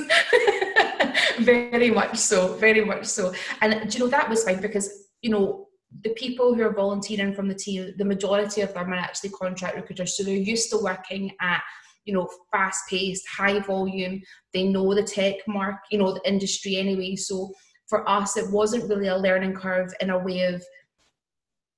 very 1.40 1.92
much 1.92 2.18
so, 2.18 2.56
very 2.56 2.84
much 2.84 3.06
so. 3.06 3.34
And 3.62 3.94
you 3.94 4.02
know 4.02 4.08
that 4.08 4.30
was 4.30 4.44
fine 4.44 4.60
because 4.60 5.08
you 5.22 5.30
know 5.30 5.68
the 6.04 6.10
people 6.12 6.54
who 6.54 6.64
are 6.64 6.74
volunteering 6.74 7.34
from 7.34 7.48
the 7.48 7.56
team, 7.56 7.94
the 7.98 8.04
majority 8.04 8.60
of 8.60 8.74
them 8.74 8.92
are 8.92 8.96
actually 8.96 9.30
contract 9.30 9.78
recruiters, 9.78 10.18
so 10.18 10.24
they're 10.24 10.36
used 10.36 10.70
to 10.72 10.78
working 10.78 11.32
at 11.40 11.62
you 12.06 12.14
know 12.14 12.30
fast 12.52 12.88
paced 12.90 13.28
high 13.28 13.60
volume. 13.60 14.22
They 14.54 14.64
know 14.64 14.94
the 14.94 15.04
tech 15.04 15.36
mark 15.48 15.76
you 15.92 15.98
know 15.98 16.14
the 16.14 16.28
industry 16.28 16.78
anyway. 16.78 17.16
So 17.16 17.52
for 17.88 18.08
us 18.10 18.38
it 18.38 18.50
wasn't 18.52 18.90
really 18.90 19.08
a 19.08 19.18
learning 19.18 19.54
curve 19.54 19.94
in 20.02 20.10
a 20.10 20.18
way 20.18 20.44
of 20.44 20.64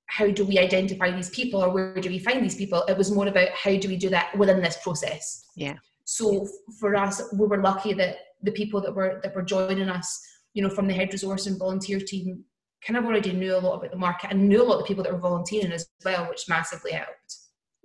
how 0.07 0.27
do 0.27 0.45
we 0.45 0.57
identify 0.57 1.11
these 1.11 1.29
people 1.31 1.61
or 1.61 1.69
where 1.69 1.95
do 1.95 2.09
we 2.09 2.19
find 2.19 2.43
these 2.43 2.55
people? 2.55 2.83
It 2.83 2.97
was 2.97 3.11
more 3.11 3.27
about 3.27 3.49
how 3.49 3.75
do 3.75 3.89
we 3.89 3.97
do 3.97 4.09
that 4.09 4.37
within 4.37 4.61
this 4.61 4.77
process. 4.81 5.45
Yeah. 5.55 5.75
So 6.05 6.47
for 6.79 6.95
us 6.95 7.21
we 7.33 7.47
were 7.47 7.61
lucky 7.61 7.93
that 7.93 8.17
the 8.43 8.51
people 8.51 8.79
that 8.81 8.95
were 8.95 9.19
that 9.23 9.35
were 9.35 9.41
joining 9.41 9.89
us 9.89 10.21
you 10.53 10.63
know 10.63 10.69
from 10.69 10.87
the 10.87 10.93
head 10.93 11.11
resource 11.11 11.47
and 11.47 11.59
volunteer 11.59 11.99
team 11.99 12.43
kind 12.85 12.97
of 12.97 13.05
already 13.05 13.33
knew 13.33 13.55
a 13.55 13.57
lot 13.57 13.75
about 13.75 13.91
the 13.91 13.97
market 13.97 14.31
and 14.31 14.47
knew 14.47 14.61
a 14.61 14.63
lot 14.63 14.75
of 14.75 14.79
the 14.81 14.87
people 14.87 15.03
that 15.03 15.11
were 15.11 15.19
volunteering 15.19 15.71
as 15.71 15.89
well 16.05 16.29
which 16.29 16.47
massively 16.47 16.91
helped. 16.91 17.37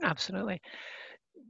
Absolutely 0.02 0.60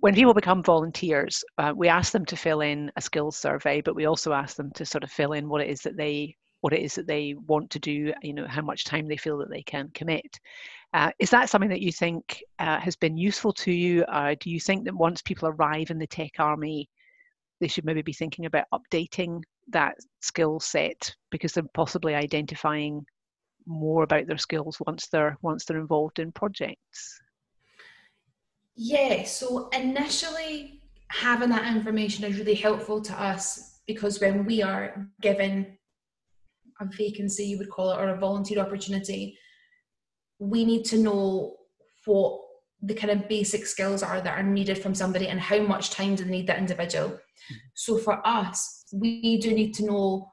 when 0.03 0.17
people 0.17 0.35
become 0.35 0.65
volunteers, 0.65 1.45
uh, 1.59 1.73
we 1.77 1.87
ask 1.87 2.11
them 2.11 2.25
to 2.25 2.37
fill 2.37 2.61
in 2.61 2.91
a 2.97 3.01
skills 3.01 3.37
survey, 3.37 3.81
but 3.81 3.95
we 3.95 4.07
also 4.07 4.33
ask 4.33 4.57
them 4.57 4.73
to 4.73 4.85
sort 4.85 5.05
of 5.05 5.13
fill 5.13 5.33
in 5.33 5.49
what 5.49 5.61
it 5.61 5.71
is 5.71 5.81
that 5.83 5.97
they 5.97 6.37
what 6.61 6.73
it 6.73 6.83
is 6.83 6.97
that 6.97 7.07
they 7.07 7.37
want 7.47 7.71
to 7.71 7.79
do. 7.79 8.13
You 8.21 8.35
know, 8.35 8.49
how 8.49 8.63
much 8.63 8.85
time 8.85 9.07
they 9.07 9.17
feel 9.17 9.39
that 9.39 9.49
they 9.49 9.63
can 9.63 9.91
commit. 9.95 10.41
Uh, 10.93 11.13
is 11.21 11.31
that 11.31 11.51
something 11.51 11.71
that 11.71 11.83
you 11.83 11.93
think 11.93 12.43
uh, 12.59 12.81
has 12.81 12.97
been 12.97 13.17
useful 13.17 13.53
to 13.53 13.71
you? 13.71 14.03
Uh, 14.07 14.35
do 14.41 14.51
you 14.51 14.59
think 14.59 14.85
that 14.85 14.97
once 14.97 15.23
people 15.23 15.47
arrive 15.47 15.93
in 15.93 16.01
the 16.01 16.07
tech 16.09 16.33
army, 16.41 16.91
they 17.61 17.69
should 17.69 17.85
maybe 17.85 18.03
be 18.03 18.13
thinking 18.13 18.47
about 18.47 18.67
updating 18.75 19.41
that 19.69 19.95
skill 20.21 20.59
set 20.59 21.15
because 21.31 21.53
they're 21.53 21.63
possibly 21.75 22.17
identifying 22.17 23.07
more 23.67 24.03
about 24.03 24.27
their 24.27 24.37
skills 24.37 24.79
once 24.85 25.07
they're 25.07 25.39
once 25.43 25.65
they're 25.65 25.79
involved 25.79 26.19
in 26.19 26.33
projects? 26.33 27.21
Yeah, 28.77 29.25
so 29.25 29.69
initially, 29.69 30.81
having 31.09 31.51
that 31.51 31.75
information 31.75 32.25
is 32.25 32.39
really 32.39 32.55
helpful 32.55 33.01
to 33.03 33.13
us 33.21 33.81
because 33.87 34.21
when 34.21 34.45
we 34.45 34.63
are 34.63 35.09
given 35.21 35.77
a 36.81 36.87
vacancy, 36.87 37.45
you 37.45 37.59
would 37.59 37.71
call 37.71 37.93
it, 37.93 37.99
or 37.99 38.09
a 38.09 38.19
volunteer 38.19 38.59
opportunity, 38.61 39.37
we 40.39 40.65
need 40.65 40.85
to 40.87 40.99
know 40.99 41.57
what 42.07 42.41
the 42.83 42.95
kind 42.95 43.11
of 43.13 43.29
basic 43.29 43.67
skills 43.67 44.03
are 44.03 44.21
that 44.21 44.39
are 44.39 44.43
needed 44.43 44.79
from 44.79 44.95
somebody 44.95 45.29
and 45.29 45.39
how 45.39 45.59
much 45.61 45.91
time 45.91 46.17
do 46.17 46.25
they 46.25 46.31
need 46.31 46.47
that 46.47 46.59
individual. 46.59 47.11
Mm-hmm. 47.11 47.55
So 47.75 47.99
for 47.99 48.27
us, 48.27 48.85
we 48.93 49.39
do 49.39 49.53
need 49.53 49.75
to 49.75 49.85
know 49.85 50.32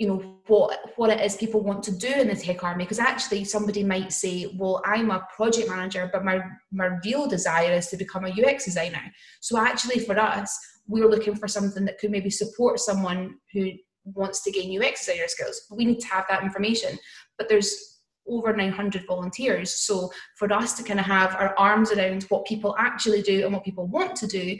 you 0.00 0.06
know 0.06 0.40
what 0.46 0.78
what 0.96 1.10
it 1.10 1.20
is 1.20 1.36
people 1.36 1.60
want 1.60 1.82
to 1.82 1.92
do 1.92 2.08
in 2.08 2.28
the 2.28 2.34
tech 2.34 2.64
army. 2.64 2.84
Because 2.84 2.98
actually 2.98 3.44
somebody 3.44 3.84
might 3.84 4.12
say 4.12 4.50
well 4.56 4.80
i'm 4.86 5.10
a 5.10 5.26
project 5.36 5.68
manager 5.68 6.08
but 6.10 6.24
my 6.24 6.40
my 6.72 6.88
real 7.04 7.28
desire 7.28 7.72
is 7.72 7.88
to 7.88 7.98
become 7.98 8.24
a 8.24 8.30
ux 8.30 8.64
designer. 8.64 9.02
So 9.40 9.58
actually 9.58 9.98
for 10.00 10.18
us 10.18 10.58
we're 10.88 11.10
looking 11.10 11.36
for 11.36 11.46
something 11.46 11.84
that 11.84 11.98
could 11.98 12.10
maybe 12.10 12.30
support 12.30 12.80
someone 12.80 13.36
who 13.52 13.72
wants 14.04 14.42
to 14.44 14.50
gain 14.50 14.82
ux 14.82 15.04
designer 15.04 15.28
skills. 15.28 15.66
We 15.70 15.84
need 15.84 16.00
to 16.00 16.06
have 16.06 16.24
that 16.30 16.42
information. 16.42 16.98
But 17.36 17.50
there's 17.50 17.98
over 18.26 18.56
900 18.56 19.04
volunteers. 19.06 19.74
So 19.86 20.10
for 20.36 20.50
us 20.50 20.74
to 20.78 20.82
kind 20.82 21.00
of 21.00 21.06
have 21.06 21.34
our 21.34 21.54
arms 21.58 21.92
around 21.92 22.22
what 22.30 22.46
people 22.46 22.74
actually 22.78 23.20
do 23.20 23.44
and 23.44 23.52
what 23.52 23.64
people 23.64 23.86
want 23.86 24.16
to 24.16 24.26
do 24.26 24.58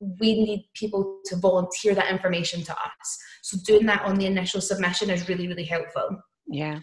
we 0.00 0.44
need 0.44 0.68
people 0.74 1.20
to 1.26 1.36
volunteer 1.36 1.94
that 1.94 2.10
information 2.10 2.62
to 2.62 2.72
us. 2.72 3.18
So 3.42 3.58
doing 3.66 3.86
that 3.86 4.02
on 4.02 4.16
the 4.16 4.26
initial 4.26 4.60
submission 4.60 5.10
is 5.10 5.28
really, 5.28 5.48
really 5.48 5.64
helpful. 5.64 6.20
Yeah. 6.46 6.78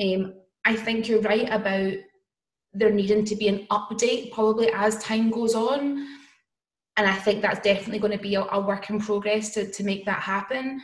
Um, 0.00 0.34
I 0.64 0.76
think 0.76 1.08
you're 1.08 1.22
right 1.22 1.48
about 1.50 1.94
there 2.72 2.90
needing 2.90 3.24
to 3.24 3.36
be 3.36 3.48
an 3.48 3.66
update 3.70 4.32
probably 4.32 4.70
as 4.72 5.02
time 5.02 5.30
goes 5.30 5.54
on. 5.54 6.06
And 6.96 7.06
I 7.06 7.14
think 7.14 7.40
that's 7.40 7.60
definitely 7.60 7.98
going 7.98 8.16
to 8.16 8.22
be 8.22 8.34
a, 8.34 8.42
a 8.42 8.60
work 8.60 8.90
in 8.90 9.00
progress 9.00 9.54
to, 9.54 9.70
to 9.70 9.84
make 9.84 10.04
that 10.04 10.20
happen. 10.22 10.80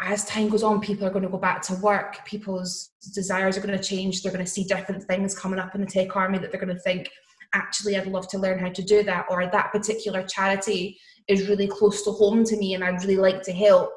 As 0.00 0.24
time 0.24 0.48
goes 0.48 0.62
on, 0.62 0.80
people 0.80 1.06
are 1.06 1.10
going 1.10 1.22
to 1.22 1.28
go 1.28 1.38
back 1.38 1.62
to 1.62 1.74
work. 1.76 2.24
People's 2.24 2.90
desires 3.14 3.56
are 3.56 3.60
going 3.60 3.76
to 3.76 3.84
change. 3.84 4.22
They're 4.22 4.32
going 4.32 4.44
to 4.44 4.50
see 4.50 4.64
different 4.64 5.04
things 5.04 5.38
coming 5.38 5.60
up 5.60 5.74
in 5.74 5.82
the 5.82 5.86
tech 5.86 6.16
army 6.16 6.38
that 6.38 6.50
they're 6.50 6.60
going 6.60 6.74
to 6.74 6.80
think, 6.82 7.10
actually 7.54 7.96
I'd 7.96 8.06
love 8.06 8.28
to 8.28 8.38
learn 8.38 8.58
how 8.58 8.70
to 8.70 8.82
do 8.82 9.02
that, 9.04 9.26
or 9.30 9.46
that 9.46 9.72
particular 9.72 10.22
charity 10.24 10.98
is 11.28 11.48
really 11.48 11.66
close 11.66 12.02
to 12.02 12.10
home 12.10 12.44
to 12.44 12.56
me 12.56 12.74
and 12.74 12.84
I'd 12.84 13.02
really 13.02 13.16
like 13.16 13.42
to 13.42 13.52
help, 13.52 13.90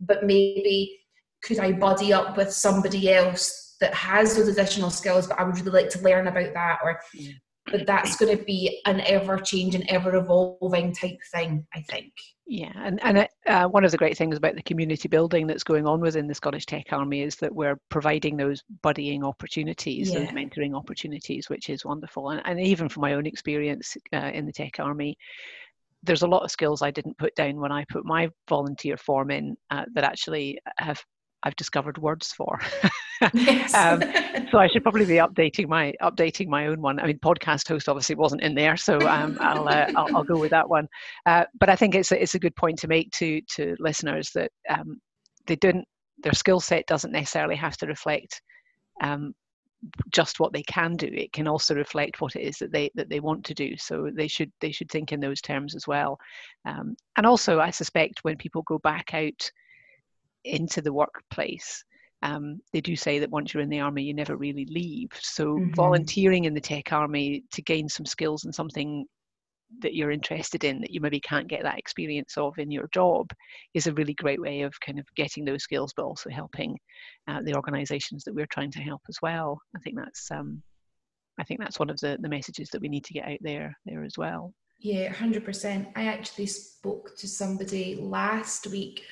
but 0.00 0.24
maybe 0.24 0.98
could 1.44 1.58
I 1.58 1.72
buddy 1.72 2.12
up 2.12 2.36
with 2.36 2.52
somebody 2.52 3.12
else 3.12 3.76
that 3.80 3.94
has 3.94 4.36
those 4.36 4.48
additional 4.48 4.90
skills, 4.90 5.26
but 5.26 5.38
I 5.38 5.44
would 5.44 5.58
really 5.58 5.82
like 5.82 5.90
to 5.90 6.02
learn 6.02 6.26
about 6.26 6.54
that, 6.54 6.78
or 6.84 7.00
but 7.66 7.86
that's 7.86 8.16
going 8.16 8.36
to 8.36 8.44
be 8.44 8.80
an 8.86 9.00
ever 9.02 9.38
changing, 9.38 9.88
ever 9.88 10.16
evolving 10.16 10.92
type 10.94 11.18
thing, 11.32 11.64
I 11.74 11.80
think. 11.82 12.12
Yeah, 12.46 12.72
and 12.74 13.02
and 13.02 13.28
uh, 13.46 13.68
one 13.68 13.84
of 13.84 13.92
the 13.92 13.98
great 13.98 14.16
things 14.16 14.36
about 14.36 14.56
the 14.56 14.62
community 14.62 15.08
building 15.08 15.46
that's 15.46 15.62
going 15.62 15.86
on 15.86 16.00
within 16.00 16.26
the 16.26 16.34
Scottish 16.34 16.66
Tech 16.66 16.92
Army 16.92 17.22
is 17.22 17.36
that 17.36 17.54
we're 17.54 17.78
providing 17.88 18.36
those 18.36 18.62
buddying 18.82 19.22
opportunities, 19.22 20.10
yeah. 20.10 20.20
those 20.20 20.28
mentoring 20.28 20.76
opportunities, 20.76 21.48
which 21.48 21.70
is 21.70 21.84
wonderful. 21.84 22.30
And, 22.30 22.42
and 22.44 22.60
even 22.60 22.88
from 22.88 23.02
my 23.02 23.14
own 23.14 23.26
experience 23.26 23.96
uh, 24.12 24.30
in 24.34 24.44
the 24.44 24.52
Tech 24.52 24.80
Army, 24.80 25.16
there's 26.02 26.22
a 26.22 26.26
lot 26.26 26.42
of 26.42 26.50
skills 26.50 26.82
I 26.82 26.90
didn't 26.90 27.16
put 27.16 27.34
down 27.36 27.60
when 27.60 27.72
I 27.72 27.84
put 27.88 28.04
my 28.04 28.28
volunteer 28.48 28.96
form 28.96 29.30
in 29.30 29.56
uh, 29.70 29.84
that 29.94 30.04
actually 30.04 30.58
have 30.78 31.02
I've 31.44 31.56
discovered 31.56 31.98
words 31.98 32.32
for. 32.32 32.60
Yes. 33.34 33.74
um, 33.74 34.02
so 34.50 34.58
I 34.58 34.68
should 34.68 34.82
probably 34.82 35.04
be 35.04 35.16
updating 35.16 35.68
my 35.68 35.92
updating 36.02 36.48
my 36.48 36.66
own 36.66 36.80
one. 36.80 36.98
I 37.00 37.06
mean, 37.06 37.18
podcast 37.18 37.68
host 37.68 37.88
obviously 37.88 38.16
wasn't 38.16 38.42
in 38.42 38.54
there, 38.54 38.76
so 38.76 38.98
um, 39.08 39.36
I'll, 39.40 39.68
uh, 39.68 39.86
I'll, 39.96 40.16
I'll 40.16 40.24
go 40.24 40.38
with 40.38 40.50
that 40.50 40.68
one. 40.68 40.88
Uh, 41.26 41.44
but 41.58 41.68
I 41.68 41.76
think 41.76 41.94
it's 41.94 42.12
a, 42.12 42.22
it's 42.22 42.34
a 42.34 42.38
good 42.38 42.56
point 42.56 42.78
to 42.80 42.88
make 42.88 43.10
to 43.12 43.40
to 43.52 43.76
listeners 43.78 44.30
that 44.34 44.50
um, 44.68 45.00
they 45.46 45.56
didn't 45.56 45.86
their 46.22 46.32
skill 46.32 46.60
set 46.60 46.86
doesn't 46.86 47.12
necessarily 47.12 47.56
have 47.56 47.76
to 47.78 47.86
reflect 47.86 48.40
um, 49.02 49.34
just 50.10 50.38
what 50.38 50.52
they 50.52 50.62
can 50.62 50.96
do 50.96 51.08
it 51.12 51.32
can 51.32 51.48
also 51.48 51.74
reflect 51.74 52.20
what 52.20 52.36
it 52.36 52.42
is 52.42 52.56
that 52.58 52.70
they 52.72 52.90
that 52.94 53.08
they 53.08 53.18
want 53.18 53.44
to 53.44 53.54
do 53.54 53.76
so 53.76 54.08
they 54.14 54.28
should 54.28 54.52
they 54.60 54.70
should 54.70 54.88
think 54.90 55.12
in 55.12 55.18
those 55.18 55.40
terms 55.40 55.74
as 55.74 55.86
well 55.88 56.16
um, 56.66 56.94
and 57.16 57.26
also 57.26 57.58
i 57.58 57.70
suspect 57.70 58.22
when 58.22 58.36
people 58.36 58.62
go 58.62 58.78
back 58.78 59.12
out 59.12 59.50
into 60.44 60.80
the 60.80 60.92
workplace 60.92 61.84
um, 62.22 62.60
they 62.72 62.80
do 62.80 62.94
say 62.94 63.18
that 63.18 63.30
once 63.30 63.52
you're 63.52 63.62
in 63.62 63.68
the 63.68 63.80
army 63.80 64.02
you 64.02 64.14
never 64.14 64.36
really 64.36 64.66
leave. 64.66 65.10
So 65.20 65.56
mm-hmm. 65.56 65.74
volunteering 65.74 66.44
in 66.44 66.54
the 66.54 66.60
tech 66.60 66.92
army 66.92 67.44
to 67.52 67.62
gain 67.62 67.88
some 67.88 68.06
skills 68.06 68.44
and 68.44 68.54
something 68.54 69.06
that 69.80 69.94
you're 69.94 70.10
interested 70.10 70.64
in 70.64 70.80
that 70.80 70.90
you 70.90 71.00
maybe 71.00 71.20
can't 71.20 71.48
get 71.48 71.62
that 71.62 71.78
experience 71.78 72.36
of 72.36 72.58
in 72.58 72.70
your 72.70 72.88
job 72.92 73.26
is 73.72 73.86
a 73.86 73.94
really 73.94 74.12
great 74.14 74.40
way 74.40 74.60
of 74.60 74.74
kind 74.84 74.98
of 74.98 75.06
getting 75.16 75.44
those 75.44 75.62
skills 75.62 75.94
but 75.96 76.04
also 76.04 76.28
helping 76.28 76.76
uh, 77.26 77.40
the 77.42 77.54
organizations 77.54 78.22
that 78.24 78.34
we're 78.34 78.46
trying 78.50 78.70
to 78.70 78.80
help 78.80 79.00
as 79.08 79.16
well. 79.22 79.58
I 79.74 79.80
think 79.80 79.96
that's 79.96 80.30
um, 80.30 80.62
i 81.38 81.44
think 81.44 81.60
that's 81.60 81.78
one 81.78 81.90
of 81.90 81.98
the, 82.00 82.18
the 82.20 82.28
messages 82.28 82.68
that 82.70 82.80
we 82.80 82.88
need 82.88 83.04
to 83.04 83.14
get 83.14 83.26
out 83.26 83.38
there 83.40 83.76
there 83.86 84.04
as 84.04 84.14
well. 84.18 84.52
Yeah 84.80 85.12
100% 85.12 85.92
i 85.96 86.04
actually 86.06 86.46
spoke 86.46 87.16
to 87.16 87.28
somebody 87.28 87.96
last 87.96 88.66
week 88.66 89.02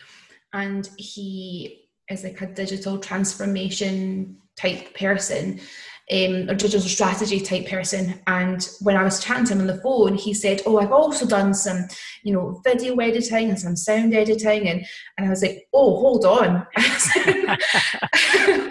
and 0.53 0.90
he 0.96 1.89
is 2.11 2.25
like 2.25 2.40
a 2.40 2.46
digital 2.46 2.99
transformation 2.99 4.37
type 4.57 4.94
person 4.94 5.61
um, 6.12 6.51
or 6.51 6.55
digital 6.55 6.81
strategy 6.81 7.40
type 7.40 7.68
person. 7.68 8.20
And 8.27 8.68
when 8.81 8.96
I 8.96 9.05
was 9.05 9.23
chatting 9.23 9.44
to 9.46 9.53
him 9.55 9.61
on 9.61 9.66
the 9.68 9.81
phone, 9.81 10.14
he 10.16 10.35
said, 10.35 10.61
"Oh, 10.66 10.79
I've 10.79 10.92
also 10.92 11.27
done 11.27 11.55
some, 11.55 11.87
you 12.25 12.33
know, 12.33 12.61
video 12.64 12.96
editing 12.96 13.49
and 13.49 13.59
some 13.59 13.77
sound 13.77 14.14
editing." 14.14 14.68
And 14.68 14.85
and 15.16 15.27
I 15.27 15.31
was 15.31 15.42
like, 15.42 15.68
"Oh, 15.73 16.01
hold 16.01 16.25
on." 16.25 16.66
I 16.77 18.70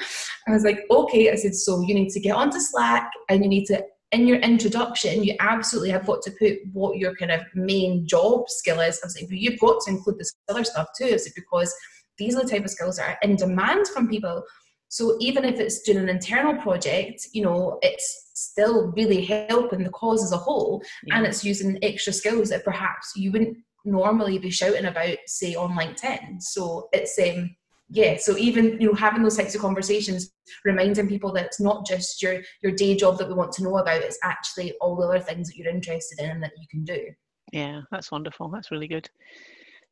was 0.49 0.63
like, 0.63 0.81
"Okay." 0.91 1.31
I 1.31 1.35
said, 1.35 1.55
"So 1.55 1.81
you 1.81 1.93
need 1.93 2.09
to 2.09 2.19
get 2.19 2.35
onto 2.35 2.59
Slack 2.59 3.09
and 3.29 3.43
you 3.43 3.49
need 3.49 3.65
to." 3.67 3.83
In 4.11 4.25
your 4.25 4.37
introduction, 4.37 5.23
you 5.23 5.35
absolutely 5.39 5.91
have 5.91 6.07
got 6.07 6.23
to 6.23 6.31
put 6.31 6.57
what 6.73 6.97
your 6.97 7.15
kind 7.15 7.31
of 7.31 7.41
main 7.53 8.07
job 8.07 8.49
skill 8.49 8.79
is. 8.79 8.99
I 9.03 9.05
was 9.05 9.15
like, 9.15 9.29
but 9.29 9.37
you've 9.37 9.59
got 9.59 9.83
to 9.83 9.91
include 9.91 10.17
this 10.17 10.33
other 10.49 10.63
stuff 10.63 10.87
too. 10.97 11.05
Is 11.05 11.27
it 11.27 11.33
because 11.35 11.71
these 12.19 12.35
are 12.35 12.43
the 12.43 12.49
type 12.49 12.63
of 12.63 12.69
skills 12.69 12.97
that 12.97 13.09
are 13.09 13.17
in 13.27 13.35
demand 13.35 13.87
from 13.87 14.07
people 14.07 14.43
so 14.89 15.17
even 15.21 15.45
if 15.45 15.59
it's 15.59 15.81
doing 15.83 15.99
an 15.99 16.09
internal 16.09 16.55
project, 16.55 17.27
you 17.31 17.43
know, 17.43 17.77
it's 17.83 18.31
still 18.33 18.91
really 18.95 19.23
helping 19.23 19.83
the 19.83 19.91
cause 19.91 20.23
as 20.23 20.31
a 20.31 20.37
whole 20.37 20.81
yeah. 21.03 21.17
and 21.17 21.27
it's 21.27 21.43
using 21.45 21.77
extra 21.83 22.11
skills 22.11 22.49
that 22.49 22.65
perhaps 22.65 23.13
you 23.15 23.31
wouldn't 23.31 23.57
normally 23.85 24.39
be 24.39 24.49
shouting 24.49 24.85
about, 24.85 25.17
say, 25.27 25.55
on 25.55 25.77
LinkedIn. 25.77 26.41
So 26.41 26.89
it's 26.91 27.17
um 27.19 27.55
yeah, 27.91 28.17
so 28.17 28.37
even 28.37 28.79
you 28.79 28.87
know 28.87 28.93
having 28.93 29.23
those 29.23 29.37
types 29.37 29.55
of 29.55 29.61
conversations, 29.61 30.31
reminding 30.63 31.07
people 31.07 31.33
that 31.33 31.45
it's 31.45 31.59
not 31.59 31.87
just 31.87 32.21
your 32.21 32.41
your 32.61 32.71
day 32.71 32.95
job 32.95 33.17
that 33.17 33.27
we 33.27 33.33
want 33.33 33.51
to 33.53 33.63
know 33.63 33.77
about, 33.77 34.03
it's 34.03 34.19
actually 34.23 34.73
all 34.79 34.95
the 34.95 35.07
other 35.07 35.19
things 35.19 35.47
that 35.47 35.57
you're 35.57 35.73
interested 35.73 36.19
in 36.19 36.29
and 36.29 36.43
that 36.43 36.51
you 36.59 36.67
can 36.69 36.83
do. 36.83 37.07
Yeah, 37.51 37.81
that's 37.89 38.11
wonderful. 38.11 38.49
That's 38.49 38.69
really 38.69 38.87
good. 38.87 39.09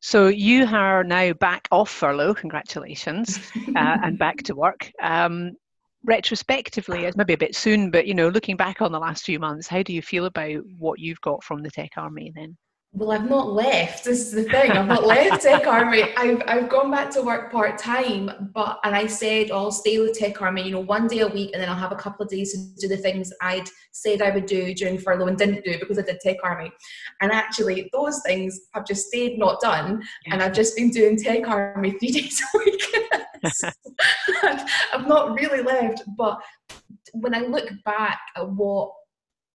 So 0.00 0.28
you 0.28 0.64
are 0.64 1.02
now 1.02 1.32
back 1.32 1.68
off 1.70 1.90
furlough, 1.90 2.34
congratulations, 2.34 3.40
uh, 3.74 3.98
and 4.02 4.18
back 4.18 4.42
to 4.44 4.54
work. 4.54 4.90
Um, 5.02 5.52
retrospectively, 6.04 7.04
it's 7.04 7.16
maybe 7.16 7.32
a 7.34 7.38
bit 7.38 7.56
soon, 7.56 7.90
but 7.90 8.06
you 8.06 8.14
know, 8.14 8.28
looking 8.28 8.56
back 8.56 8.80
on 8.80 8.92
the 8.92 9.00
last 9.00 9.24
few 9.24 9.38
months, 9.38 9.66
how 9.66 9.82
do 9.82 9.92
you 9.92 10.02
feel 10.02 10.26
about 10.26 10.62
what 10.78 11.00
you've 11.00 11.20
got 11.20 11.42
from 11.42 11.62
the 11.62 11.70
Tech 11.70 11.92
Army 11.96 12.32
then? 12.34 12.56
Well, 12.92 13.12
I've 13.12 13.28
not 13.28 13.52
left. 13.52 14.04
This 14.04 14.20
is 14.20 14.32
the 14.32 14.44
thing. 14.44 14.70
I've 14.70 14.86
not 14.86 15.06
left 15.06 15.42
Tech 15.42 15.66
Army. 15.66 16.04
I've, 16.16 16.42
I've 16.46 16.68
gone 16.70 16.90
back 16.90 17.10
to 17.10 17.22
work 17.22 17.52
part 17.52 17.78
time, 17.78 18.50
but 18.54 18.80
and 18.82 18.94
I 18.94 19.06
said 19.06 19.50
oh, 19.50 19.56
I'll 19.58 19.70
stay 19.70 19.98
with 19.98 20.18
Tech 20.18 20.40
Army, 20.40 20.62
you 20.62 20.70
know, 20.70 20.80
one 20.80 21.06
day 21.06 21.20
a 21.20 21.28
week, 21.28 21.50
and 21.52 21.62
then 21.62 21.68
I'll 21.68 21.76
have 21.76 21.92
a 21.92 21.96
couple 21.96 22.24
of 22.24 22.30
days 22.30 22.52
to 22.52 22.80
do 22.80 22.88
the 22.88 23.00
things 23.00 23.30
I'd 23.42 23.68
said 23.92 24.22
I 24.22 24.30
would 24.30 24.46
do 24.46 24.72
during 24.74 24.98
furlough 24.98 25.26
and 25.26 25.36
didn't 25.36 25.64
do 25.64 25.78
because 25.78 25.98
I 25.98 26.02
did 26.02 26.20
Tech 26.20 26.38
Army. 26.42 26.70
And 27.20 27.30
actually, 27.30 27.90
those 27.92 28.22
things 28.24 28.58
have 28.74 28.86
just 28.86 29.08
stayed 29.08 29.38
not 29.38 29.60
done, 29.60 30.02
and 30.26 30.42
I've 30.42 30.54
just 30.54 30.74
been 30.74 30.90
doing 30.90 31.16
Tech 31.16 31.46
Army 31.46 31.90
three 32.00 32.10
days 32.10 32.42
a 32.54 32.58
week. 32.58 32.82
I've 34.92 35.06
not 35.06 35.38
really 35.38 35.62
left, 35.62 36.02
but 36.16 36.40
when 37.12 37.34
I 37.34 37.40
look 37.40 37.68
back 37.84 38.18
at 38.36 38.48
what 38.50 38.92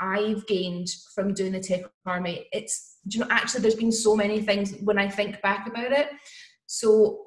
I've 0.02 0.44
gained 0.48 0.88
from 1.14 1.32
doing 1.32 1.52
the 1.52 1.60
Tech 1.60 1.82
Army, 2.04 2.46
it's 2.52 2.98
you 3.08 3.20
know 3.20 3.28
actually 3.30 3.62
there's 3.62 3.76
been 3.76 3.92
so 3.92 4.16
many 4.16 4.40
things 4.40 4.74
when 4.82 4.98
I 4.98 5.08
think 5.08 5.40
back 5.42 5.68
about 5.68 5.92
it. 5.92 6.08
So 6.66 7.26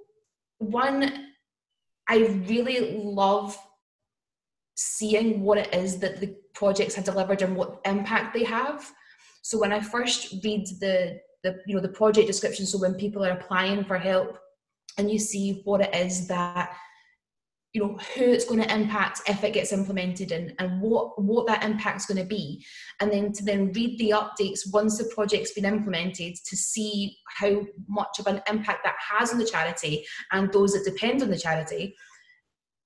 one, 0.58 1.30
I 2.10 2.18
really 2.48 2.98
love 3.02 3.58
seeing 4.76 5.42
what 5.42 5.58
it 5.58 5.74
is 5.74 6.00
that 6.00 6.20
the 6.20 6.36
projects 6.54 6.96
have 6.96 7.06
delivered 7.06 7.42
and 7.42 7.56
what 7.56 7.80
impact 7.86 8.34
they 8.34 8.44
have. 8.44 8.92
So 9.42 9.58
when 9.58 9.72
I 9.72 9.80
first 9.80 10.44
read 10.44 10.68
the 10.82 11.20
the 11.44 11.60
you 11.66 11.76
know 11.76 11.82
the 11.82 11.98
project 12.02 12.28
description, 12.28 12.66
so 12.66 12.78
when 12.78 12.96
people 12.96 13.24
are 13.24 13.38
applying 13.40 13.86
for 13.86 13.98
help 13.98 14.38
and 14.98 15.10
you 15.10 15.20
see 15.20 15.62
what 15.64 15.82
it 15.82 15.96
is 15.96 16.28
that 16.28 16.76
you 17.76 17.82
know 17.82 18.00
who 18.16 18.24
it's 18.24 18.46
going 18.46 18.62
to 18.62 18.74
impact 18.74 19.20
if 19.28 19.44
it 19.44 19.54
gets 19.54 19.74
implemented 19.74 20.32
and, 20.32 20.54
and 20.60 20.82
what 20.82 21.22
what 21.22 21.46
that 21.46 21.62
impact's 21.62 22.06
going 22.06 22.18
to 22.18 22.28
be 22.28 22.66
and 23.02 23.12
then 23.12 23.34
to 23.34 23.44
then 23.44 23.74
read 23.74 24.00
the 24.00 24.12
updates 24.12 24.62
once 24.72 24.98
the 24.98 25.12
project's 25.14 25.52
been 25.52 25.66
implemented 25.66 26.36
to 26.46 26.56
see 26.56 27.18
how 27.38 27.62
much 27.90 28.18
of 28.18 28.28
an 28.28 28.42
impact 28.50 28.80
that 28.86 28.96
has 28.98 29.34
on 29.34 29.38
the 29.38 29.46
charity 29.46 30.06
and 30.32 30.54
those 30.54 30.72
that 30.72 30.90
depend 30.90 31.22
on 31.22 31.30
the 31.30 31.38
charity 31.38 31.94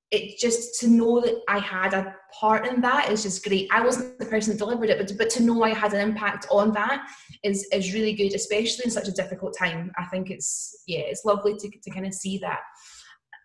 it 0.09 0.39
just 0.39 0.79
to 0.79 0.87
know 0.87 1.21
that 1.21 1.39
I 1.47 1.59
had 1.59 1.93
a 1.93 2.15
part 2.33 2.65
in 2.65 2.81
that 2.81 3.11
is 3.11 3.21
just 3.21 3.43
great. 3.43 3.69
I 3.71 3.85
wasn't 3.85 4.17
the 4.17 4.25
person 4.25 4.53
that 4.53 4.57
delivered 4.57 4.89
it, 4.89 4.97
but 4.97 5.15
but 5.19 5.29
to 5.29 5.43
know 5.43 5.61
I 5.61 5.69
had 5.69 5.93
an 5.93 6.01
impact 6.01 6.47
on 6.49 6.73
that 6.73 7.07
is 7.43 7.67
is 7.71 7.93
really 7.93 8.13
good, 8.13 8.33
especially 8.33 8.85
in 8.85 8.89
such 8.89 9.07
a 9.07 9.11
difficult 9.11 9.55
time. 9.55 9.91
I 9.99 10.05
think 10.05 10.31
it's 10.31 10.81
yeah, 10.87 11.01
it's 11.01 11.25
lovely 11.25 11.53
to 11.59 11.69
to 11.69 11.91
kind 11.91 12.07
of 12.07 12.15
see 12.15 12.39
that, 12.39 12.61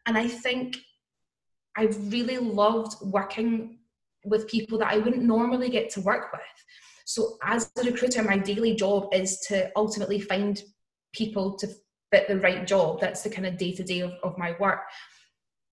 and 0.06 0.16
I 0.16 0.26
think 0.26 0.78
I've 1.76 2.12
really 2.12 2.38
loved 2.38 2.94
working 3.02 3.78
with 4.24 4.48
people 4.48 4.78
that 4.78 4.92
I 4.92 4.98
wouldn't 4.98 5.22
normally 5.22 5.68
get 5.68 5.90
to 5.90 6.00
work 6.00 6.32
with. 6.32 6.42
So 7.04 7.36
as 7.42 7.70
a 7.78 7.84
recruiter, 7.84 8.22
my 8.22 8.38
daily 8.38 8.74
job 8.74 9.08
is 9.12 9.40
to 9.48 9.70
ultimately 9.76 10.20
find 10.20 10.62
people 11.12 11.56
to 11.58 11.68
fit 12.10 12.28
the 12.28 12.40
right 12.40 12.66
job. 12.66 13.00
That's 13.00 13.22
the 13.22 13.30
kind 13.30 13.46
of 13.46 13.58
day 13.58 13.72
to 13.72 13.82
day 13.82 14.00
of 14.00 14.38
my 14.38 14.56
work 14.58 14.80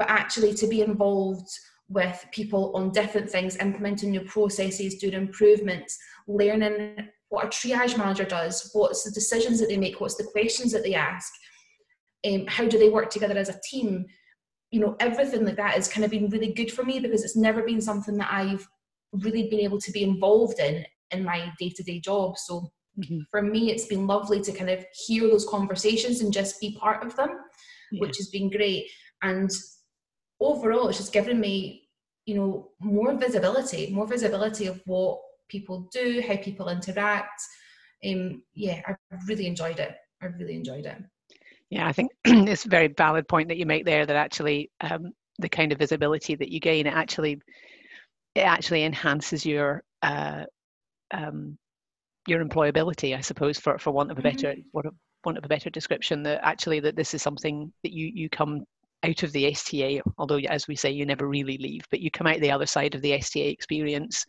but 0.02 0.10
actually 0.10 0.52
to 0.52 0.66
be 0.66 0.82
involved 0.82 1.48
with 1.88 2.26
people 2.32 2.76
on 2.76 2.90
different 2.90 3.30
things, 3.30 3.56
implementing 3.58 4.10
new 4.10 4.22
processes, 4.22 4.96
doing 4.96 5.14
improvements, 5.14 5.96
learning 6.28 7.08
what 7.30 7.46
a 7.46 7.48
triage 7.50 7.96
manager 7.96 8.26
does, 8.26 8.72
what's 8.74 9.04
the 9.04 9.12
decisions 9.12 9.60
that 9.60 9.70
they 9.70 9.78
make, 9.78 10.02
what's 10.02 10.16
the 10.16 10.24
questions 10.24 10.72
that 10.72 10.82
they 10.82 10.96
ask, 10.96 11.32
um, 12.26 12.48
how 12.48 12.68
do 12.68 12.80
they 12.80 12.90
work 12.90 13.12
together 13.12 13.38
as 13.38 13.50
a 13.50 13.60
team. 13.70 14.08
You 14.72 14.80
know, 14.80 14.96
everything 15.00 15.46
like 15.46 15.58
that 15.58 15.76
has 15.76 15.88
kind 15.88 16.06
of 16.06 16.12
been 16.12 16.30
really 16.30 16.54
good 16.54 16.72
for 16.72 16.84
me 16.84 17.00
because 17.00 17.24
it's 17.24 17.36
never 17.36 17.62
been 17.62 17.82
something 17.82 18.18
that 18.18 18.32
I've 18.32 18.68
really 19.12 19.50
been 19.50 19.60
able 19.60 19.80
to 19.80 19.92
be 19.92 20.04
involved 20.04 20.60
in 20.60 20.86
in 21.12 21.24
my 21.24 21.52
day 21.60 21.70
to 21.70 21.84
day 21.84 22.00
job. 22.00 22.38
So 22.38 22.72
mm-hmm. 22.98 23.20
for 23.30 23.42
me, 23.42 23.72
it's 23.72 23.86
been 23.86 24.08
lovely 24.08 24.42
to 24.42 24.52
kind 24.52 24.70
of 24.70 24.86
hear 25.06 25.28
those 25.28 25.48
conversations 25.48 26.22
and 26.22 26.34
just 26.34 26.60
be 26.60 26.78
part 26.80 27.06
of 27.06 27.16
them, 27.16 27.30
yeah. 27.92 28.00
which 28.00 28.18
has 28.18 28.30
been 28.30 28.50
great. 28.50 28.90
And 29.22 29.50
overall, 30.40 30.88
it's 30.88 30.98
just 30.98 31.14
given 31.14 31.40
me, 31.40 31.90
you 32.26 32.36
know, 32.36 32.70
more 32.80 33.14
visibility, 33.14 33.92
more 33.92 34.08
visibility 34.08 34.68
of 34.68 34.82
what 34.86 35.20
people 35.50 35.90
do, 35.92 36.24
how 36.26 36.38
people 36.38 36.70
interact. 36.70 37.42
Um, 38.06 38.44
yeah, 38.54 38.82
I 38.88 38.96
really 39.28 39.48
enjoyed 39.48 39.80
it. 39.80 39.96
I 40.22 40.28
really 40.28 40.56
enjoyed 40.56 40.86
it. 40.86 40.98
Yeah, 41.72 41.88
I 41.88 41.94
think 41.94 42.12
it's 42.26 42.66
a 42.66 42.70
very 42.70 42.90
valid 42.90 43.28
point 43.28 43.48
that 43.48 43.58
you 43.58 43.66
make 43.66 43.86
there. 43.86 44.06
That 44.06 44.18
actually, 44.18 44.70
um, 44.82 45.14
the 45.40 45.50
kind 45.50 45.72
of 45.72 45.80
visibility 45.80 46.36
that 46.36 46.50
you 46.50 46.60
gain, 46.60 46.86
it 46.86 46.94
actually, 46.94 47.42
it 48.36 48.42
actually 48.42 48.84
enhances 48.84 49.46
your 49.46 49.82
uh, 50.04 50.44
um, 51.12 51.58
your 52.28 52.44
employability, 52.44 53.18
I 53.18 53.22
suppose, 53.22 53.58
for 53.58 53.80
for 53.80 53.92
want 53.92 54.12
of 54.12 54.20
a 54.20 54.22
better 54.22 54.54
mm-hmm. 54.54 54.90
want 55.24 55.38
of 55.38 55.46
a 55.46 55.48
better 55.48 55.70
description. 55.70 56.24
That 56.24 56.44
actually 56.44 56.82
that 56.82 56.98
this 56.98 57.14
is 57.14 57.22
something 57.22 57.72
that 57.84 57.94
you 57.94 58.12
you 58.14 58.30
come 58.30 58.66
out 59.04 59.24
of 59.24 59.32
the 59.32 59.52
STA, 59.52 60.02
although 60.18 60.40
as 60.50 60.68
we 60.68 60.76
say, 60.76 60.92
you 60.92 61.06
never 61.06 61.28
really 61.28 61.58
leave, 61.58 61.82
but 61.90 62.02
you 62.02 62.12
come 62.12 62.28
out 62.28 62.40
the 62.42 62.52
other 62.52 62.66
side 62.66 62.96
of 62.96 63.02
the 63.02 63.14
STA 63.14 63.48
experience, 63.48 64.26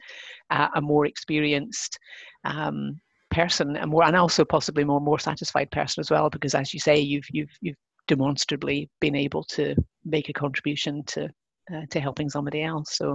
uh, 0.50 0.68
a 0.76 0.80
more 0.80 1.06
experienced 1.06 1.98
um, 2.44 3.00
person, 3.32 3.76
and 3.76 3.90
more, 3.90 4.04
and 4.04 4.16
also 4.16 4.44
possibly 4.44 4.84
more 4.84 5.00
more 5.00 5.18
satisfied 5.18 5.70
person 5.70 6.00
as 6.00 6.10
well, 6.10 6.30
because 6.30 6.54
as 6.54 6.72
you 6.72 6.80
say, 6.80 6.98
you've 6.98 7.26
you've 7.30 7.50
you've 7.60 7.76
demonstrably 8.06 8.90
been 9.00 9.16
able 9.16 9.44
to 9.44 9.74
make 10.04 10.28
a 10.28 10.32
contribution 10.32 11.02
to 11.04 11.28
uh, 11.72 11.86
to 11.90 12.00
helping 12.00 12.28
somebody 12.28 12.62
else. 12.62 12.96
So 12.96 13.12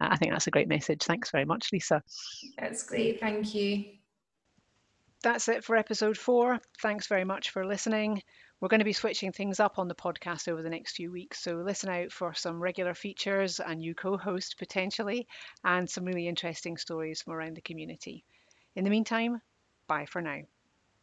uh, 0.00 0.08
I 0.10 0.16
think 0.16 0.32
that's 0.32 0.46
a 0.46 0.50
great 0.50 0.68
message. 0.68 1.02
Thanks 1.02 1.30
very 1.30 1.44
much, 1.44 1.68
Lisa. 1.72 2.02
That's 2.58 2.82
great. 2.82 3.20
Thank 3.20 3.54
you. 3.54 3.84
That's 5.22 5.48
it 5.48 5.64
for 5.64 5.76
episode 5.76 6.16
four. 6.16 6.60
Thanks 6.82 7.06
very 7.06 7.24
much 7.24 7.50
for 7.50 7.66
listening. 7.66 8.22
We're 8.60 8.68
going 8.68 8.80
to 8.80 8.84
be 8.84 8.92
switching 8.92 9.32
things 9.32 9.60
up 9.60 9.78
on 9.78 9.88
the 9.88 9.94
podcast 9.94 10.48
over 10.48 10.62
the 10.62 10.70
next 10.70 10.96
few 10.96 11.12
weeks, 11.12 11.42
so 11.42 11.56
listen 11.56 11.90
out 11.90 12.10
for 12.10 12.32
some 12.32 12.58
regular 12.58 12.94
features, 12.94 13.60
a 13.60 13.74
new 13.74 13.94
co 13.94 14.16
host 14.16 14.56
potentially, 14.58 15.26
and 15.62 15.88
some 15.88 16.04
really 16.04 16.26
interesting 16.26 16.78
stories 16.78 17.20
from 17.20 17.34
around 17.34 17.54
the 17.54 17.60
community. 17.60 18.24
In 18.74 18.84
the 18.84 18.90
meantime, 18.90 19.42
bye 19.86 20.06
for 20.06 20.22
now. 20.22 20.42